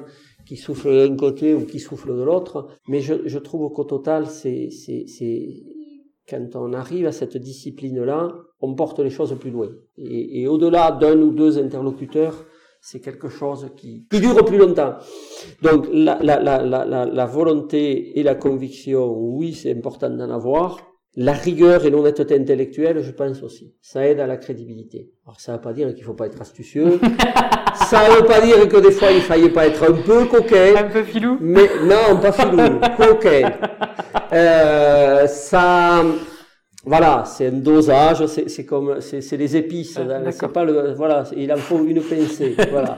[0.46, 2.68] qui souffle d'un côté ou qui souffle de l'autre.
[2.88, 5.48] Mais je, je trouve qu'au total, c'est, c'est, c'est
[6.28, 9.68] quand on arrive à cette discipline-là, on porte les choses plus loin.
[9.96, 12.46] Et, et au-delà d'un ou deux interlocuteurs,
[12.80, 14.94] c'est quelque chose qui, qui dure plus longtemps.
[15.62, 20.78] Donc la, la, la, la, la volonté et la conviction, oui, c'est important d'en avoir.
[21.16, 23.74] La rigueur et l'honnêteté intellectuelle, je pense aussi.
[23.82, 25.10] Ça aide à la crédibilité.
[25.26, 27.00] Alors ça ne veut pas dire qu'il faut pas être astucieux.
[27.74, 30.76] ça ne veut pas dire que des fois il faille pas être un peu coquin.
[30.76, 31.38] Un peu filou.
[31.40, 33.52] Mais non, pas filou, coquin.
[34.30, 36.04] Euh, ça,
[36.84, 39.98] voilà, c'est un dosage, c'est comme, c'est les épices.
[39.98, 42.54] Ah, c'est pas le, voilà, il en faut une pincée.
[42.70, 42.96] Voilà.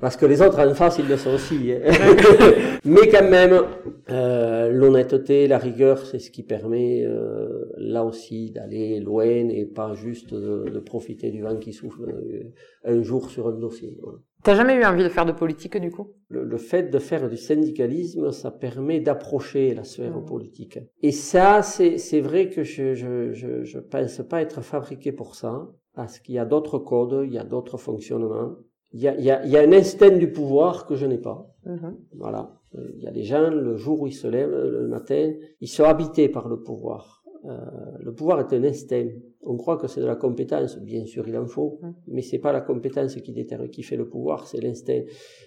[0.00, 1.72] Parce que les autres en face, ils le sont aussi.
[1.72, 1.80] Hein.
[2.84, 3.62] Mais quand même,
[4.10, 9.94] euh, l'honnêteté, la rigueur, c'est ce qui permet euh, là aussi d'aller loin et pas
[9.94, 12.52] juste de, de, profiter du vent qui souffle euh,
[12.84, 13.96] un jour sur un dossier.
[14.02, 14.18] Voilà.
[14.42, 16.08] T'as jamais eu envie de faire de politique du coup?
[16.28, 20.24] Le, le, fait de faire du syndicalisme, ça permet d'approcher la sphère mmh.
[20.24, 20.78] politique.
[21.00, 25.68] Et ça, c'est vrai que je, je, je, je pense pas être fabriqué pour ça,
[25.94, 28.56] parce qu'il y a d'autres codes, il y a d'autres fonctionnements.
[28.92, 31.06] Il y a, il y, a, il y a un instinct du pouvoir que je
[31.06, 31.48] n'ai pas.
[31.64, 31.90] Mmh.
[32.16, 32.58] Voilà.
[32.74, 35.84] Il y a des gens, le jour où ils se lèvent, le matin, ils sont
[35.84, 37.21] habités par le pouvoir.
[37.44, 37.56] Euh,
[38.00, 39.08] le pouvoir est un instinct.
[39.42, 41.92] On croit que c'est de la compétence, bien sûr il en faut, mm.
[42.08, 45.02] mais c'est pas la compétence qui détermine, qui fait le pouvoir, c'est l'instinct.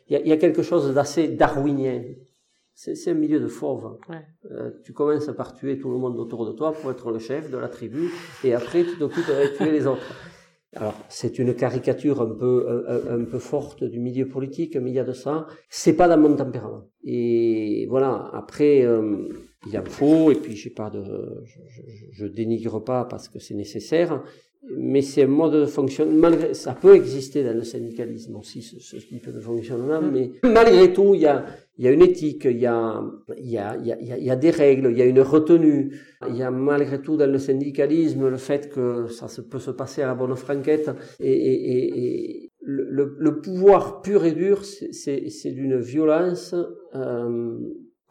[0.10, 2.04] Il y a, il y a quelque chose d'assez darwinien.
[2.74, 3.98] C'est un milieu de fauve.
[4.10, 4.26] Ouais.
[4.52, 7.50] Euh, tu commences par tuer tout le monde autour de toi pour être le chef
[7.50, 8.10] de la tribu,
[8.44, 10.14] et après tu t'occupes de tuer les autres.
[10.76, 14.96] Alors, c'est une caricature un peu, un, un, peu forte du milieu politique, mais il
[14.96, 15.48] y a de ça.
[15.70, 16.84] C'est pas dans mon tempérament.
[17.06, 18.30] Et voilà.
[18.34, 19.30] Après, euh,
[19.66, 21.04] il en faut, et puis j'ai pas de,
[21.46, 24.24] je, je, je, dénigre pas parce que c'est nécessaire,
[24.78, 28.80] mais c'est un mode de fonctionnement, malgré, ça peut exister dans le syndicalisme aussi, ce,
[28.80, 30.12] ce type de fonctionnement, mm.
[30.12, 31.46] mais malgré tout, il y a,
[31.78, 33.04] il y a une éthique, il y a,
[33.38, 35.22] il y a, il y a, il y a des règles, il y a une
[35.22, 35.96] retenue,
[36.28, 39.72] il y a malgré tout dans le syndicalisme le fait que ça se, peut se
[39.72, 44.66] passer à la bonne franquette, et, et, et, et le, le, pouvoir pur et dur,
[44.66, 46.56] c'est d'une violence
[46.96, 47.60] euh,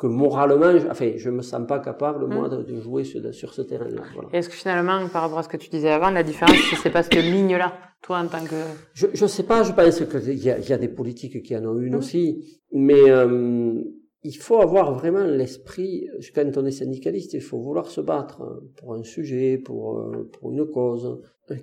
[0.04, 3.54] que moralement, je, enfin, je me sens pas capable, moi, de, de jouer sur, sur
[3.54, 4.02] ce terrain-là.
[4.14, 4.28] Voilà.
[4.32, 7.02] Est-ce que finalement, par rapport à ce que tu disais avant, la différence, c'est pas
[7.02, 8.60] cette ligne-là, toi, en tant que...
[8.92, 11.64] Je, je sais pas, je pense qu'il y a, y a des politiques qui en
[11.64, 11.98] ont une mmh.
[11.98, 13.80] aussi, mais euh,
[14.22, 18.42] il faut avoir vraiment l'esprit, quand on est syndicaliste, il faut vouloir se battre
[18.76, 21.18] pour un sujet, pour, euh, pour une cause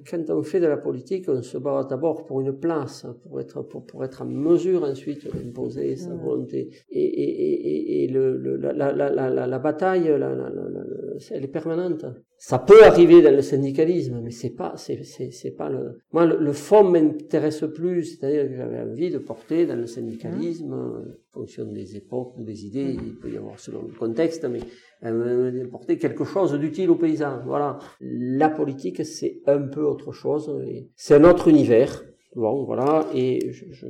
[0.10, 3.62] quand on fait de la politique, on se bat d'abord pour une place, pour être,
[3.63, 6.70] pour, pour être en mesure ensuite d'imposer sa volonté.
[6.89, 10.84] Et, et, et, et le, le, la, la, la, la, la bataille, la, la, la,
[11.32, 12.06] elle est permanente.
[12.38, 16.00] Ça peut arriver dans le syndicalisme, mais c'est pas, c'est pas le.
[16.12, 20.74] Moi, le, le fond m'intéresse plus, c'est-à-dire que j'avais envie de porter dans le syndicalisme,
[20.74, 24.62] en fonction des époques ou des idées, il peut y avoir selon le contexte, mais
[25.04, 27.42] euh, porter quelque chose d'utile aux paysans.
[27.46, 27.80] Voilà.
[28.00, 30.52] La politique, c'est un peu autre chose.
[30.96, 32.04] C'est un autre univers.
[32.36, 33.08] Bon, voilà.
[33.14, 33.88] Et je, je,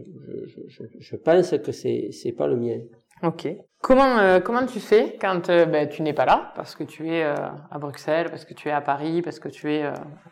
[0.67, 2.80] je, je pense que c'est c'est pas le mien.
[3.23, 3.47] Ok.
[3.81, 7.10] Comment euh, comment tu fais quand euh, ben, tu n'es pas là parce que tu
[7.10, 7.34] es euh,
[7.71, 9.84] à Bruxelles, parce que tu es à Paris, parce que tu es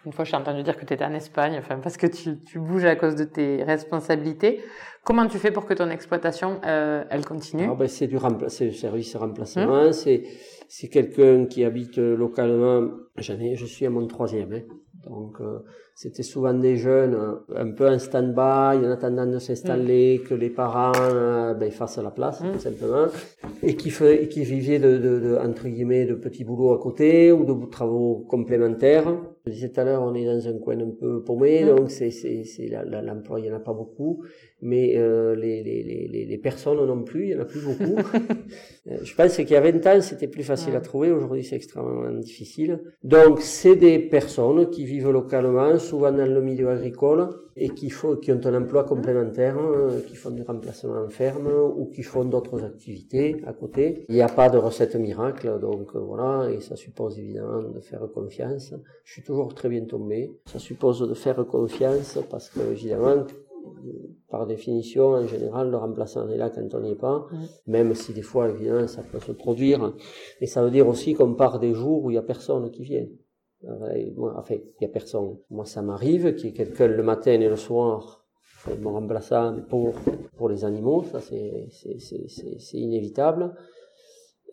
[0.05, 2.59] une fois j'ai entendu dire que tu étais en Espagne, enfin parce que tu, tu
[2.59, 4.61] bouges à cause de tes responsabilités.
[5.03, 8.71] Comment tu fais pour que ton exploitation elle continue ah ben, c'est du remplacement, c'est
[8.71, 10.23] service remplacement, c'est
[10.67, 12.87] c'est quelqu'un qui habite localement.
[13.17, 14.61] J'en ai, je suis à mon troisième, hein.
[15.03, 15.39] donc
[16.01, 17.17] c'était souvent des jeunes
[17.53, 20.27] un peu en stand-by, en attendant de s'installer, mm.
[20.29, 22.53] que les parents euh, ben, fassent la place, mm.
[22.53, 23.07] tout simplement,
[23.61, 27.33] et qui, fait, qui vivaient de, de, de, entre guillemets, de petits boulots à côté
[27.33, 29.13] ou de travaux complémentaires.
[29.45, 31.75] Je disais tout à l'heure, on est dans un coin un peu paumé, mm.
[31.75, 34.23] donc c'est, c'est, c'est l'emploi, il n'y en a pas beaucoup,
[34.61, 37.95] mais euh, les, les, les, les personnes non plus, il n'y en a plus beaucoup.
[38.87, 41.57] Euh, je pense qu'il y a 20 ans, c'était plus facile à trouver, aujourd'hui c'est
[41.57, 42.81] extrêmement difficile.
[43.03, 48.15] Donc c'est des personnes qui vivent localement, souvent dans le milieu agricole, et qui, font,
[48.15, 52.23] qui ont un emploi complémentaire, euh, qui font du remplacement en ferme ou qui font
[52.23, 54.05] d'autres activités à côté.
[54.07, 57.79] Il n'y a pas de recette miracle, donc euh, voilà, et ça suppose évidemment de
[57.81, 58.73] faire confiance.
[59.03, 60.31] Je suis toujours très bien tombé.
[60.45, 63.25] Ça suppose de faire confiance parce que évidemment,
[64.29, 67.27] par définition, en général, le remplaçant est là quand on n'y est pas,
[67.67, 69.93] même si des fois, évidemment, ça peut se produire.
[70.41, 72.83] Et ça veut dire aussi qu'on part des jours où il n'y a personne qui
[72.83, 73.07] vient.
[74.15, 75.37] Moi, enfin, il n'y a personne.
[75.49, 78.25] Moi, ça m'arrive qu'il y ait quelqu'un le matin et le soir,
[78.79, 79.95] mon remplaçant pour,
[80.37, 83.53] pour les animaux, ça c'est inévitable.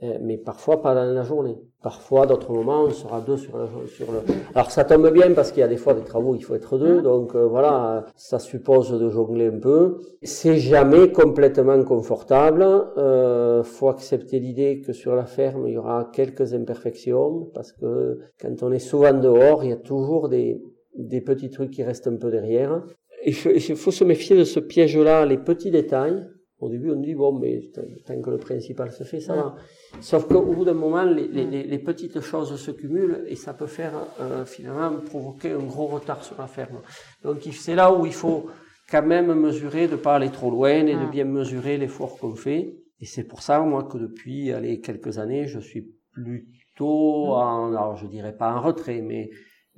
[0.03, 1.57] Euh, mais parfois pas dans la journée.
[1.83, 4.19] Parfois, d'autres moments, on sera deux sur, la, sur le.
[4.55, 6.79] Alors ça tombe bien parce qu'il y a des fois des travaux, il faut être
[6.79, 7.03] deux, mmh.
[7.03, 9.99] donc euh, voilà, ça suppose de jongler un peu.
[10.23, 12.63] C'est jamais complètement confortable.
[12.99, 18.19] Euh, faut accepter l'idée que sur la ferme, il y aura quelques imperfections parce que
[18.41, 20.63] quand on est souvent dehors, il y a toujours des
[20.95, 22.83] des petits trucs qui restent un peu derrière.
[23.25, 26.27] Il faut se méfier de ce piège-là, les petits détails
[26.59, 27.71] au début, on dit, bon, mais
[28.07, 29.57] tant que le principal se fait, ça va.
[30.01, 33.67] Sauf qu'au bout d'un moment, les, les, les, petites choses se cumulent et ça peut
[33.67, 36.81] faire, euh, finalement, provoquer un gros retard sur la ferme.
[37.23, 38.47] Donc, c'est là où il faut
[38.91, 42.75] quand même mesurer, de pas aller trop loin et de bien mesurer l'effort qu'on fait.
[43.01, 47.97] Et c'est pour ça, moi, que depuis, allez, quelques années, je suis plutôt en, alors
[47.97, 49.29] je dirais pas en retrait, mais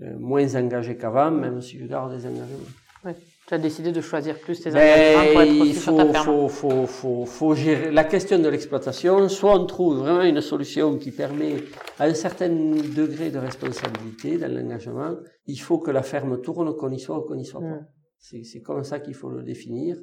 [0.01, 2.69] euh, moins engagé qu'avant, même si je garde des engagements.
[3.05, 3.17] Ouais.
[3.49, 6.25] Tu as décidé de choisir plus tes engagements pour être aussi faut, sur ta ferme.
[6.27, 9.27] Faut, faut, faut, faut gérer la question de l'exploitation.
[9.31, 11.57] Soit on trouve vraiment une solution qui permet
[11.99, 15.17] à un certain degré de responsabilité dans l'engagement.
[15.47, 17.81] Il faut que la ferme tourne, qu'on y soit ou qu'on n'y soit pas.
[17.81, 18.43] Mm.
[18.45, 19.97] C'est comme ça qu'il faut le définir.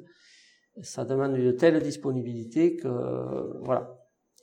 [0.82, 3.96] Ça demande une telle disponibilité que, voilà.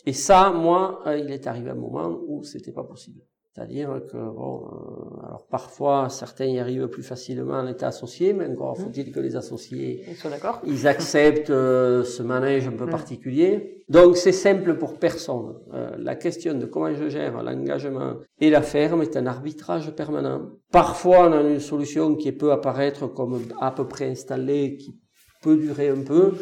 [0.06, 3.20] Et ça, moi, euh, il est arrivé un moment où c'était pas possible.
[3.56, 8.48] C'est-à-dire que, bon, euh, alors parfois, certains y arrivent plus facilement en état associé, mais
[8.48, 8.82] encore mmh.
[8.82, 12.90] faut-il que les associés, ils, ils acceptent euh, ce manège un peu mmh.
[12.90, 13.84] particulier.
[13.90, 15.54] Donc c'est simple pour personne.
[15.72, 20.50] Euh, la question de comment je gère l'engagement et la ferme est un arbitrage permanent.
[20.72, 25.00] Parfois, on a une solution qui peut apparaître comme à peu près installée, qui
[25.44, 26.34] peut durer un peu.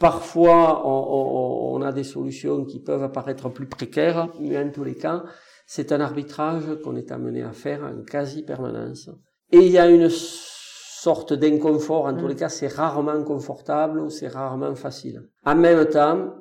[0.00, 4.82] Parfois, on, on, on a des solutions qui peuvent apparaître plus précaires, mais en tous
[4.82, 5.22] les cas,
[5.70, 9.10] c'est un arbitrage qu'on est amené à faire en quasi permanence.
[9.52, 12.38] Et il y a une sorte d'inconfort, en tous les mm.
[12.38, 15.28] cas, c'est rarement confortable ou c'est rarement facile.
[15.44, 16.34] En même temps,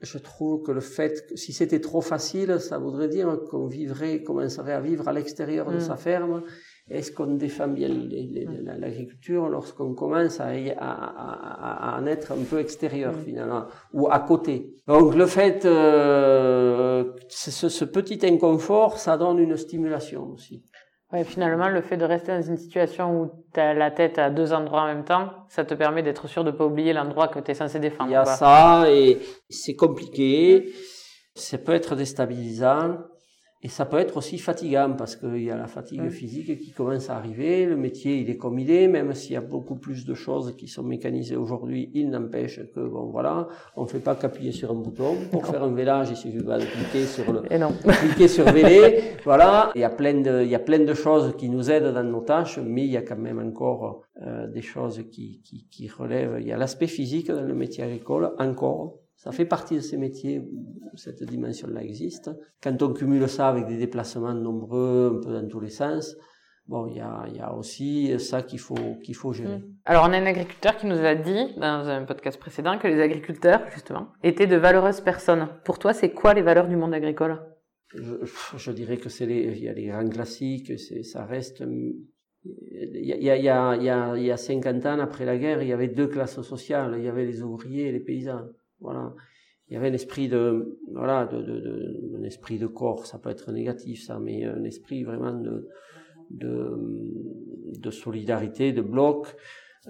[0.00, 4.22] je trouve que le fait que si c'était trop facile, ça voudrait dire qu'on vivrait,
[4.22, 5.80] commencerait à vivre à l'extérieur de mm.
[5.80, 6.42] sa ferme
[6.90, 13.14] est-ce qu'on défend bien l'agriculture lorsqu'on commence à, à, à, en être un peu extérieur
[13.14, 19.56] finalement ou à côté Donc le fait, euh, ce, ce, petit inconfort, ça donne une
[19.56, 20.64] stimulation aussi.
[21.12, 24.30] Ouais, finalement, le fait de rester dans une situation où tu as la tête à
[24.30, 27.40] deux endroits en même temps, ça te permet d'être sûr de pas oublier l'endroit que
[27.40, 28.10] tu es censé défendre.
[28.10, 30.72] Il y a ça et c'est compliqué,
[31.34, 32.98] ça peut être déstabilisant.
[33.62, 37.10] Et ça peut être aussi fatigant parce qu'il y a la fatigue physique qui commence
[37.10, 37.66] à arriver.
[37.66, 40.56] Le métier, il est comme il est, même s'il y a beaucoup plus de choses
[40.56, 44.70] qui sont mécanisées aujourd'hui, il n'empêche que, bon, voilà, on ne fait pas qu'appuyer sur
[44.70, 45.14] un bouton.
[45.30, 47.72] Pour faire un vélage, il suffit de cliquer sur le, Et non.
[47.82, 49.02] cliquer sur vélé.
[49.24, 49.72] voilà.
[49.74, 52.02] Il y a plein de, il y a plein de choses qui nous aident dans
[52.04, 55.86] nos tâches, mais il y a quand même encore euh, des choses qui, qui, qui
[55.88, 56.38] relèvent.
[56.40, 59.98] Il y a l'aspect physique dans le métier agricole, encore ça fait partie de ces
[59.98, 62.30] métiers où cette dimension-là existe.
[62.62, 66.16] Quand on cumule ça avec des déplacements nombreux, un peu dans tous les sens,
[66.66, 69.58] bon, il y a, y a, aussi ça qu'il faut, qu'il faut gérer.
[69.58, 69.74] Mm.
[69.84, 72.98] Alors, on a un agriculteur qui nous a dit, dans un podcast précédent, que les
[72.98, 75.48] agriculteurs, justement, étaient de valeureuses personnes.
[75.66, 77.42] Pour toi, c'est quoi les valeurs du monde agricole?
[77.94, 78.24] Je,
[78.56, 81.62] je, dirais que c'est les, il y a les grands classiques, c'est, ça reste,
[82.42, 85.26] il y, a, il, y a, il, y a, il y a 50 ans, après
[85.26, 86.94] la guerre, il y avait deux classes sociales.
[86.96, 88.46] Il y avait les ouvriers et les paysans.
[88.80, 89.14] Voilà.
[89.68, 93.18] Il y avait un esprit de, voilà, de, de, de, un esprit de corps, ça
[93.18, 95.68] peut être négatif, ça, mais un esprit vraiment de,
[96.30, 96.76] de,
[97.78, 99.28] de solidarité, de bloc,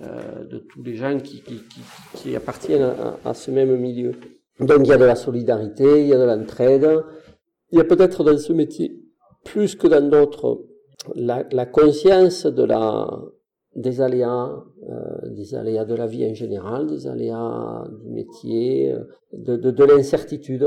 [0.02, 1.80] euh, de tous les gens qui, qui, qui,
[2.14, 4.12] qui appartiennent à, à, ce même milieu.
[4.58, 7.02] Donc il y a de la solidarité, il y a de l'entraide,
[7.72, 9.00] il y a peut-être dans ce métier,
[9.44, 10.66] plus que dans d'autres,
[11.14, 13.08] la, la conscience de la,
[13.76, 19.04] des aléas, euh, des aléas de la vie en général, des aléas du métier, euh,
[19.32, 20.66] de, de, de l'incertitude,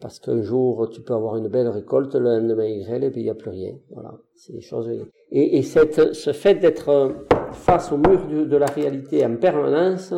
[0.00, 3.22] parce qu'un jour tu peux avoir une belle récolte, le lendemain il grêle et puis
[3.22, 3.74] il n'y a plus rien.
[3.90, 4.88] Voilà, c'est des choses.
[5.30, 7.12] Et, et cette, ce fait d'être
[7.52, 10.14] face au mur de, de, la réalité en permanence,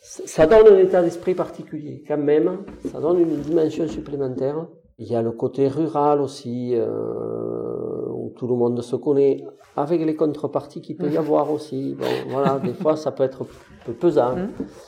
[0.00, 4.66] ça donne un état d'esprit particulier quand même, ça donne une dimension supplémentaire.
[4.98, 8.06] Il y a le côté rural aussi, euh,
[8.36, 9.44] tout le monde se connaît
[9.76, 11.96] avec les contreparties qu'il peut y avoir aussi.
[12.28, 13.46] Voilà, des fois, ça peut être un
[13.86, 14.34] peu pesant.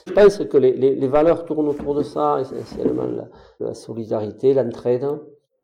[0.07, 3.09] Je pense que les, les, valeurs tournent autour de ça, essentiellement
[3.61, 5.07] la solidarité, l'entraide.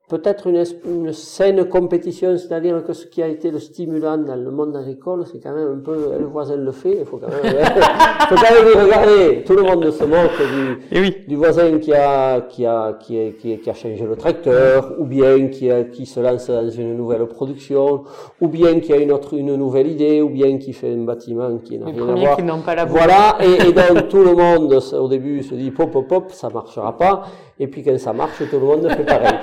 [0.09, 4.51] Peut-être une, une, saine compétition, c'est-à-dire que ce qui a été le stimulant dans le
[4.51, 7.65] monde agricole, c'est quand même un peu, le voisin le fait, il faut quand même,
[8.29, 9.45] faut quand même regarder.
[9.45, 11.17] Tout le monde se moque du, eh oui.
[11.29, 15.49] du voisin qui a, qui a, qui a, qui a, changé le tracteur, ou bien
[15.49, 18.05] qui a, qui se lance dans une nouvelle production,
[18.41, 21.59] ou bien qui a une autre, une nouvelle idée, ou bien qui fait un bâtiment
[21.59, 22.37] qui n'a rien à voir.
[22.37, 25.91] Qui pas la voilà, et, et donc tout le monde, au début, se dit, pop,
[25.91, 27.25] pop, pop, ça marchera pas.
[27.61, 29.35] Et puis quand ça marche, tout le monde fait pareil.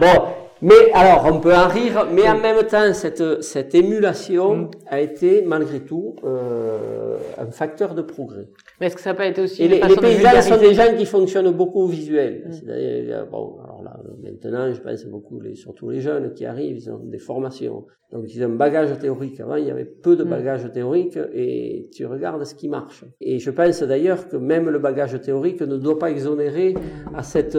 [0.00, 0.22] Bon,
[0.62, 4.70] mais alors on peut en rire, mais en même temps, cette, cette émulation mm.
[4.88, 8.48] a été malgré tout euh, un facteur de progrès.
[8.80, 10.94] Mais est-ce que ça n'a pas été aussi Et les, les paysans sont des gens
[10.96, 12.44] qui fonctionnent beaucoup au visuel.
[12.46, 13.30] Mm.
[13.30, 16.98] Bon, alors là, maintenant, je pense beaucoup, les, surtout les jeunes qui arrivent, ils ont
[16.98, 17.86] des formations.
[18.12, 19.40] Donc ils ont un bagage théorique.
[19.40, 20.30] Avant, il y avait peu de mm.
[20.30, 23.04] bagage théorique et tu regardes ce qui marche.
[23.20, 26.74] Et je pense d'ailleurs que même le bagage théorique ne doit pas exonérer
[27.14, 27.58] à cette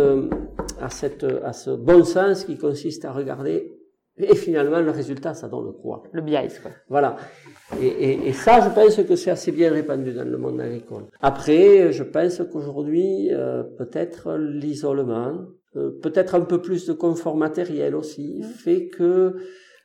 [0.82, 3.74] à cette à ce bon sens qui consiste à regarder
[4.18, 6.72] et finalement le résultat ça donne quoi Le biais quoi.
[6.90, 7.18] Voilà.
[7.82, 11.06] Et, et, et, ça, je pense que c'est assez bien répandu dans le monde agricole.
[11.20, 15.65] Après, je pense qu'aujourd'hui, euh, peut-être l'isolement, euh,
[16.02, 18.44] peut-être un peu plus de confort matériel aussi, mm.
[18.44, 19.36] fait que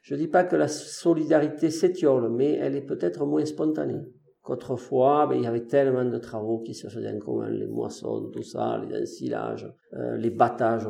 [0.03, 4.01] je dis pas que la solidarité s'étiole, mais elle est peut-être moins spontanée.
[4.43, 8.31] Qu'autrefois, ben, il y avait tellement de travaux qui se faisaient en commun, les moissons,
[8.33, 10.89] tout ça, les ensilages, euh, les battages,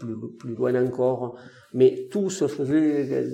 [0.00, 1.38] plus, plus loin encore.
[1.72, 3.24] Mais tout se faisait,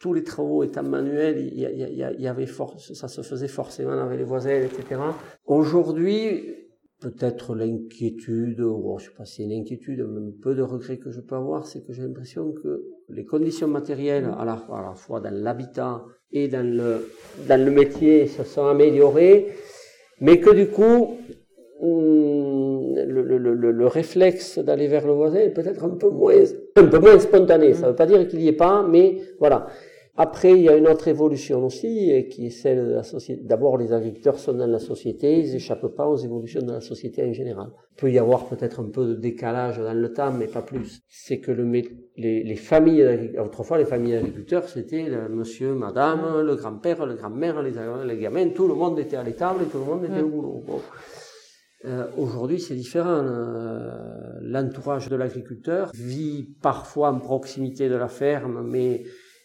[0.00, 4.62] tous les travaux étant manuels, il y, avait ça se faisait forcément avec les voisins,
[4.62, 5.00] etc.
[5.44, 6.55] Aujourd'hui,
[7.00, 11.10] peut-être l'inquiétude, ou je sais pas si c'est une inquiétude, même peu de regret que
[11.10, 14.94] je peux avoir, c'est que j'ai l'impression que les conditions matérielles, à la, à la
[14.94, 17.08] fois dans l'habitat et dans le,
[17.48, 19.48] dans le métier, se sont améliorées,
[20.20, 21.18] mais que du coup,
[21.80, 26.32] hum, le, le, le, le réflexe d'aller vers le voisin est peut-être un peu moins,
[26.76, 27.74] un peu moins spontané.
[27.74, 29.66] Ça ne veut pas dire qu'il n'y est pas, mais voilà.
[30.18, 33.42] Après, il y a une autre évolution aussi, qui est celle de la société.
[33.44, 37.22] D'abord, les agriculteurs sont dans la société, ils n'échappent pas aux évolutions de la société
[37.22, 37.68] en général.
[37.92, 41.00] Il peut y avoir peut-être un peu de décalage dans le temps, mais pas plus.
[41.08, 41.70] C'est que le,
[42.16, 47.60] les, les familles, autrefois, les familles d'agriculteurs, c'était le monsieur, madame, le grand-père, le grand-mère,
[47.60, 47.72] les,
[48.06, 50.62] les gamins, tout le monde était à l'étable et tout le monde était au boulot.
[51.84, 53.22] Euh, Aujourd'hui, c'est différent.
[54.40, 59.02] L'entourage de l'agriculteur vit parfois en proximité de la ferme, mais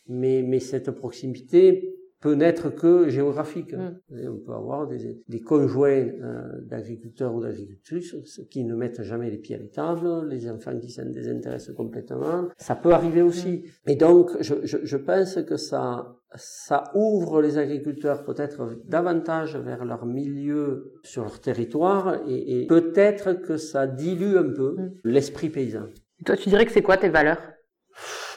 [0.08, 3.74] mais, mais cette proximité peut n'être que géographique.
[3.74, 3.99] Mm.
[4.30, 8.16] On peut avoir des, des conjoints euh, d'agriculteurs ou d'agricultrices
[8.49, 12.47] qui ne mettent jamais les pieds à l'étable, les enfants qui s'en désintéressent complètement.
[12.58, 13.64] Ça peut arriver aussi.
[13.88, 13.89] Mm.
[13.89, 19.84] Et donc, je, je, je, pense que ça, ça ouvre les agriculteurs peut-être davantage vers
[19.84, 24.91] leur milieu sur leur territoire et, et peut-être que ça dilue un peu mm.
[25.06, 25.88] l'esprit paysan.
[26.20, 27.41] Et toi, tu dirais que c'est quoi tes valeurs?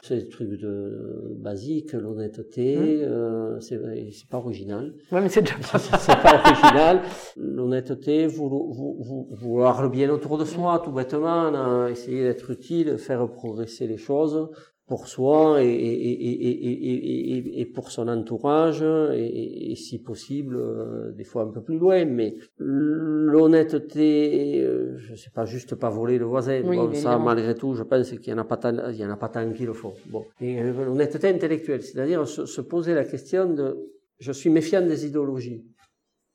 [0.07, 2.81] C'est des trucs de basiques, l'honnêteté, mmh.
[3.05, 3.81] euh, c'est
[4.29, 4.93] pas original.
[5.11, 7.01] Ouais, mais c'est déjà pas C'est pas original.
[7.39, 13.97] L'honnêteté, vouloir le bien autour de soi, tout bêtement, essayer d'être utile, faire progresser les
[13.97, 14.51] choses
[14.87, 21.45] pour soi et, et, et, et, pour son entourage et, si possible euh, des fois
[21.45, 22.05] un peu plus loin.
[22.05, 26.61] Mais l'honnêteté euh, je sais pas juste pas voler le voisin.
[26.63, 29.11] Bon, ça malgré tout je pense qu'il y en a pas tant il y en
[29.11, 29.95] a pas tant qu'il le faut.
[30.07, 30.25] Bon.
[30.43, 35.65] Euh, l'honnêteté intellectuelle c'est-à-dire se, se poser la question de je suis méfiant des idéologies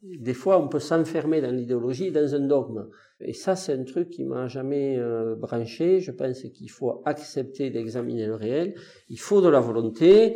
[0.01, 2.87] des fois, on peut s'enfermer dans l'idéologie, dans un dogme.
[3.19, 5.99] Et ça, c'est un truc qui m'a jamais euh, branché.
[5.99, 8.75] Je pense qu'il faut accepter d'examiner le réel.
[9.09, 10.35] Il faut de la volonté.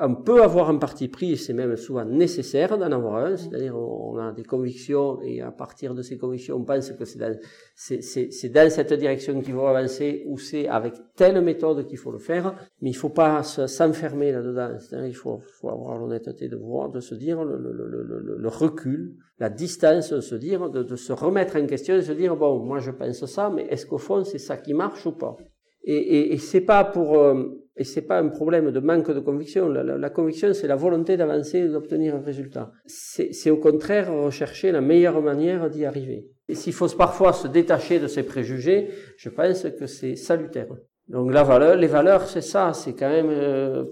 [0.00, 4.16] On peut avoir un parti pris, c'est même souvent nécessaire d'en avoir un, c'est-à-dire on
[4.16, 7.36] a des convictions, et à partir de ces convictions, on pense que c'est dans,
[7.74, 12.18] c'est, dans cette direction qu'il faut avancer, ou c'est avec telle méthode qu'il faut le
[12.18, 16.88] faire, mais il faut pas s'enfermer là-dedans, c'est-à-dire il faut, faut avoir l'honnêteté de voir,
[16.88, 20.96] de se dire le, le, le, le recul, la distance, de se dire, de, de
[20.96, 23.98] se remettre en question, de se dire, bon, moi je pense ça, mais est-ce qu'au
[23.98, 25.36] fond c'est ça qui marche ou pas?
[25.84, 27.44] Et, et, et c'est pas pour euh,
[27.76, 29.68] et c'est pas un problème de manque de conviction.
[29.68, 32.70] La, conviction, c'est la volonté d'avancer et d'obtenir un résultat.
[32.86, 36.28] C'est au contraire rechercher la meilleure manière d'y arriver.
[36.48, 40.68] Et s'il faut parfois se détacher de ses préjugés, je pense que c'est salutaire.
[41.08, 43.84] Donc la valeur, les valeurs, c'est ça, c'est quand même euh,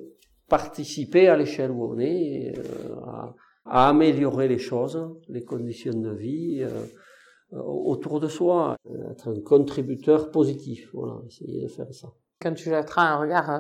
[0.49, 6.11] participer à l'échelle où on est, euh, à, à, améliorer les choses, les conditions de
[6.11, 8.76] vie euh, autour de soi,
[9.11, 10.91] être un contributeur positif.
[10.93, 13.59] Voilà, essayer de faire ça quand tu jetteras un regard euh,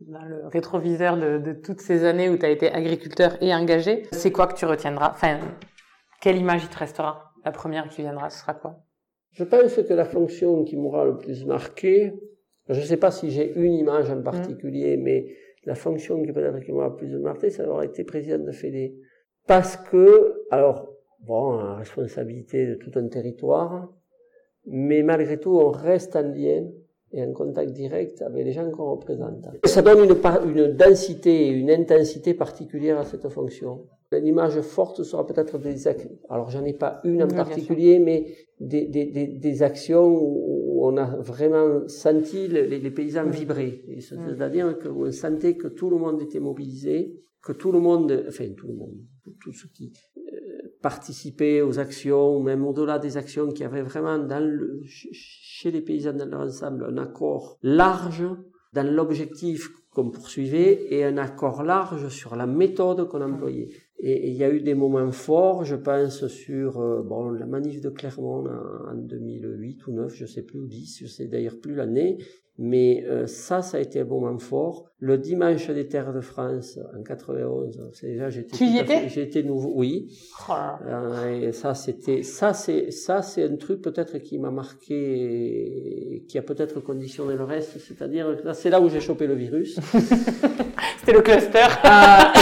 [0.00, 4.04] dans le rétroviseur de, de toutes ces années où tu as été agriculteur et engagé,
[4.12, 5.10] c'est quoi que tu retiendras?
[5.10, 5.38] Enfin,
[6.20, 7.32] quelle image il te restera?
[7.44, 8.80] La première qui viendra, ce sera quoi?
[9.32, 12.14] Je pense que la fonction qui m'aura le plus marqué,
[12.68, 15.34] Je ne sais pas si j'ai une image en particulier, mais
[15.64, 18.98] la fonction qui peut-être qui m'a plus marqué, ça aurait été président de Fédé.
[19.46, 23.90] Parce que, alors, bon, la responsabilité de tout un territoire,
[24.66, 26.66] mais malgré tout, on reste en lien
[27.12, 29.46] et en contact direct avec les gens qu'on représente.
[29.64, 33.86] Ça donne une, une densité et une intensité particulière à cette fonction.
[34.12, 36.18] L'image forte sera peut-être des actions.
[36.30, 40.96] Alors j'en ai pas une en particulier, mais des, des, des, des, actions où on
[40.96, 43.84] a vraiment senti les, les paysans vibrer.
[44.00, 48.68] C'est-à-dire qu'on sentait que tout le monde était mobilisé, que tout le monde, enfin tout
[48.68, 48.96] le monde,
[49.40, 49.92] tout ce qui
[50.80, 56.12] participait aux actions, même au-delà des actions, qui avait vraiment dans le, chez les paysans
[56.12, 58.24] dans leur ensemble un accord large
[58.72, 63.70] dans l'objectif qu'on poursuivait et un accord large sur la méthode qu'on employait.
[63.98, 67.80] Et il y a eu des moments forts, je pense, sur euh, bon, la manif
[67.80, 71.58] de Clermont en, en 2008 ou 9, je sais plus, ou 10, je sais d'ailleurs
[71.58, 72.18] plus l'année,
[72.60, 74.90] mais euh, ça, ça a été un moment fort.
[74.98, 78.56] Le dimanche des Terres de France en 91, c'est déjà j'étais.
[78.56, 80.08] Tu y étais J'étais nouveau, oui.
[80.48, 80.52] Oh
[80.84, 86.24] euh, et ça, c'était, ça, c'est, ça, c'est un truc peut-être qui m'a marqué, et
[86.28, 87.78] qui a peut-être conditionné le reste.
[87.78, 89.78] C'est-à-dire, là, c'est là où j'ai chopé le virus.
[90.98, 91.68] c'était le cluster.
[91.84, 92.32] Ah,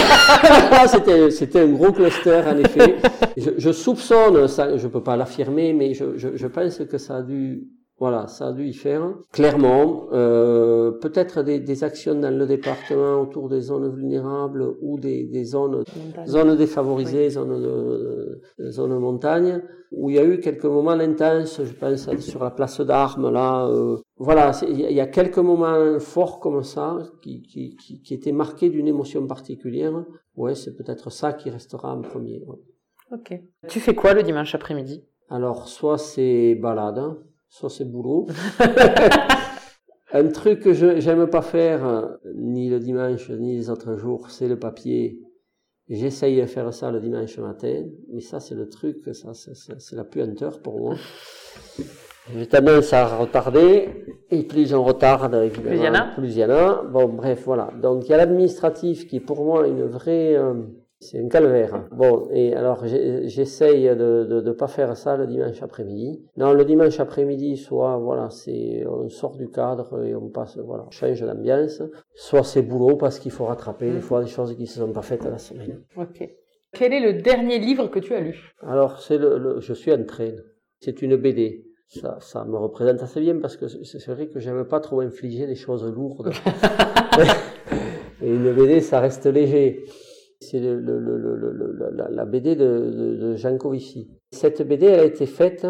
[0.88, 2.96] c'était, c'était un gros cluster en effet.
[3.36, 7.16] Je, je soupçonne, ça, je peux pas l'affirmer, mais je, je, je pense que ça
[7.16, 7.68] a dû
[7.98, 9.14] voilà, ça a dû y faire.
[9.32, 15.24] Clairement, euh, peut-être des, des, actions dans le département autour des zones vulnérables ou des,
[15.24, 15.82] des zones,
[16.26, 21.72] zones défavorisées, zones de, zones montagne, où il y a eu quelques moments intenses, je
[21.72, 23.66] pense sur la place d'armes là.
[23.66, 28.32] Euh, voilà, il y, a quelques moments forts comme ça qui, qui, qui, qui étaient
[28.32, 30.04] marqués d'une émotion particulière.
[30.36, 32.42] Ouais, c'est peut-être ça qui restera en premier.
[33.10, 33.40] Ok.
[33.68, 35.04] Tu fais quoi le dimanche après-midi?
[35.28, 37.16] Alors, soit c'est balade
[37.60, 38.26] ça c'est boulot.
[40.12, 44.48] Un truc que je j'aime pas faire ni le dimanche ni les autres jours, c'est
[44.48, 45.18] le papier.
[45.88, 50.04] J'essaye de faire ça le dimanche matin, mais ça c'est le truc, ça c'est la
[50.04, 50.96] puanteur pour moi.
[52.34, 56.82] J'ai tendance à retarder, et plus on retarde, évidemment, plus il y en a.
[56.82, 57.70] Bon, bref, voilà.
[57.80, 60.54] Donc il y a l'administratif qui est pour moi une vraie euh,
[60.98, 61.88] c'est un calvaire.
[61.92, 66.24] Bon, et alors j'essaye de, de pas faire ça le dimanche après-midi.
[66.36, 70.84] Non, le dimanche après-midi, soit voilà, c'est on sort du cadre et on passe, voilà,
[70.86, 71.82] on change d'ambiance.
[72.14, 74.02] Soit c'est boulot parce qu'il faut rattraper des mm.
[74.02, 75.82] fois des choses qui se sont pas faites à la semaine.
[75.96, 76.28] Ok.
[76.72, 78.54] Quel est le dernier livre que tu as lu?
[78.60, 80.32] Alors c'est le, je suis en train.
[80.80, 81.64] C'est une BD.
[81.88, 85.46] Ça, ça me représente assez bien parce que c'est vrai que j'aime pas trop infliger
[85.46, 86.32] des choses lourdes.
[88.22, 89.84] et une BD, ça reste léger.
[90.40, 94.10] C'est le, le, le, la, la, BD de, de, de Jean Covici.
[94.32, 95.66] Cette BD, elle a été faite,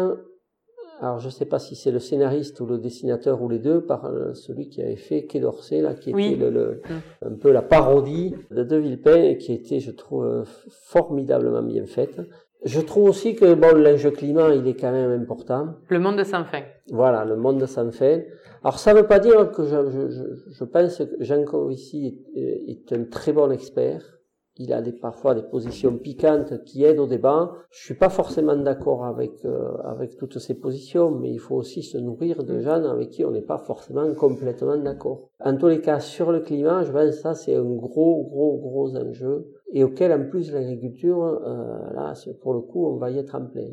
[0.99, 4.05] alors je sais pas si c'est le scénariste ou le dessinateur ou les deux, par
[4.05, 7.27] euh, celui qui avait fait Quai d'Orsay, là, qui était le, mm.
[7.27, 10.43] un peu la parodie de De Villepin et qui était, je trouve, euh,
[10.85, 12.19] formidablement bien faite.
[12.65, 15.75] Je trouve aussi que bon, l'enjeu climat, il est quand même important.
[15.89, 16.63] Le monde sans fin.
[16.91, 18.21] Voilà, le monde sans fin.
[18.63, 22.25] Alors ça ne veut pas dire que je, je, je, je pense que Jean Covici
[22.35, 24.16] est, est un très bon expert
[24.59, 27.53] il a des, parfois des positions piquantes qui aident au débat.
[27.71, 31.83] Je suis pas forcément d'accord avec euh, avec toutes ces positions, mais il faut aussi
[31.83, 35.29] se nourrir de gens avec qui on n'est pas forcément complètement d'accord.
[35.39, 38.57] En tous les cas, sur le climat, je pense que ça c'est un gros gros
[38.57, 43.17] gros enjeu et auquel en plus l'agriculture, euh, là, pour le coup, on va y
[43.17, 43.67] être en plein.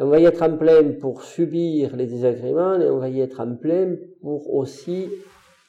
[0.00, 3.40] On va y être en plein pour subir les désagréments et on va y être
[3.40, 5.08] en plein pour aussi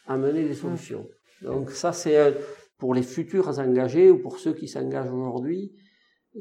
[0.08, 1.08] amener des solutions.
[1.42, 2.36] Donc ça c'est
[2.80, 5.74] pour les futurs engagés ou pour ceux qui s'engagent aujourd'hui,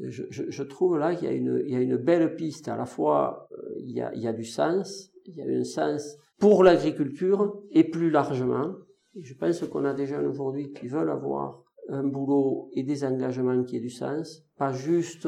[0.01, 2.67] je, je, je, trouve là qu'il y, a une, il y a une belle piste.
[2.67, 5.45] À la fois, euh, il, y a, il y a du sens, il y a
[5.45, 8.73] un sens pour l'agriculture et plus largement.
[9.19, 13.63] Je pense qu'on a des jeunes aujourd'hui qui veulent avoir un boulot et des engagements
[13.63, 15.27] qui aient du sens, pas juste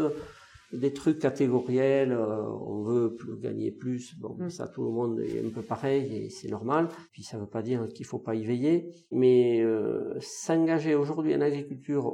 [0.74, 4.50] des trucs catégoriels, euh, on veut plus, gagner plus, bon, mm.
[4.50, 6.88] ça tout le monde est un peu pareil et c'est normal.
[7.12, 11.36] Puis ça ne veut pas dire qu'il faut pas y veiller, mais euh, s'engager aujourd'hui
[11.36, 12.14] en agriculture,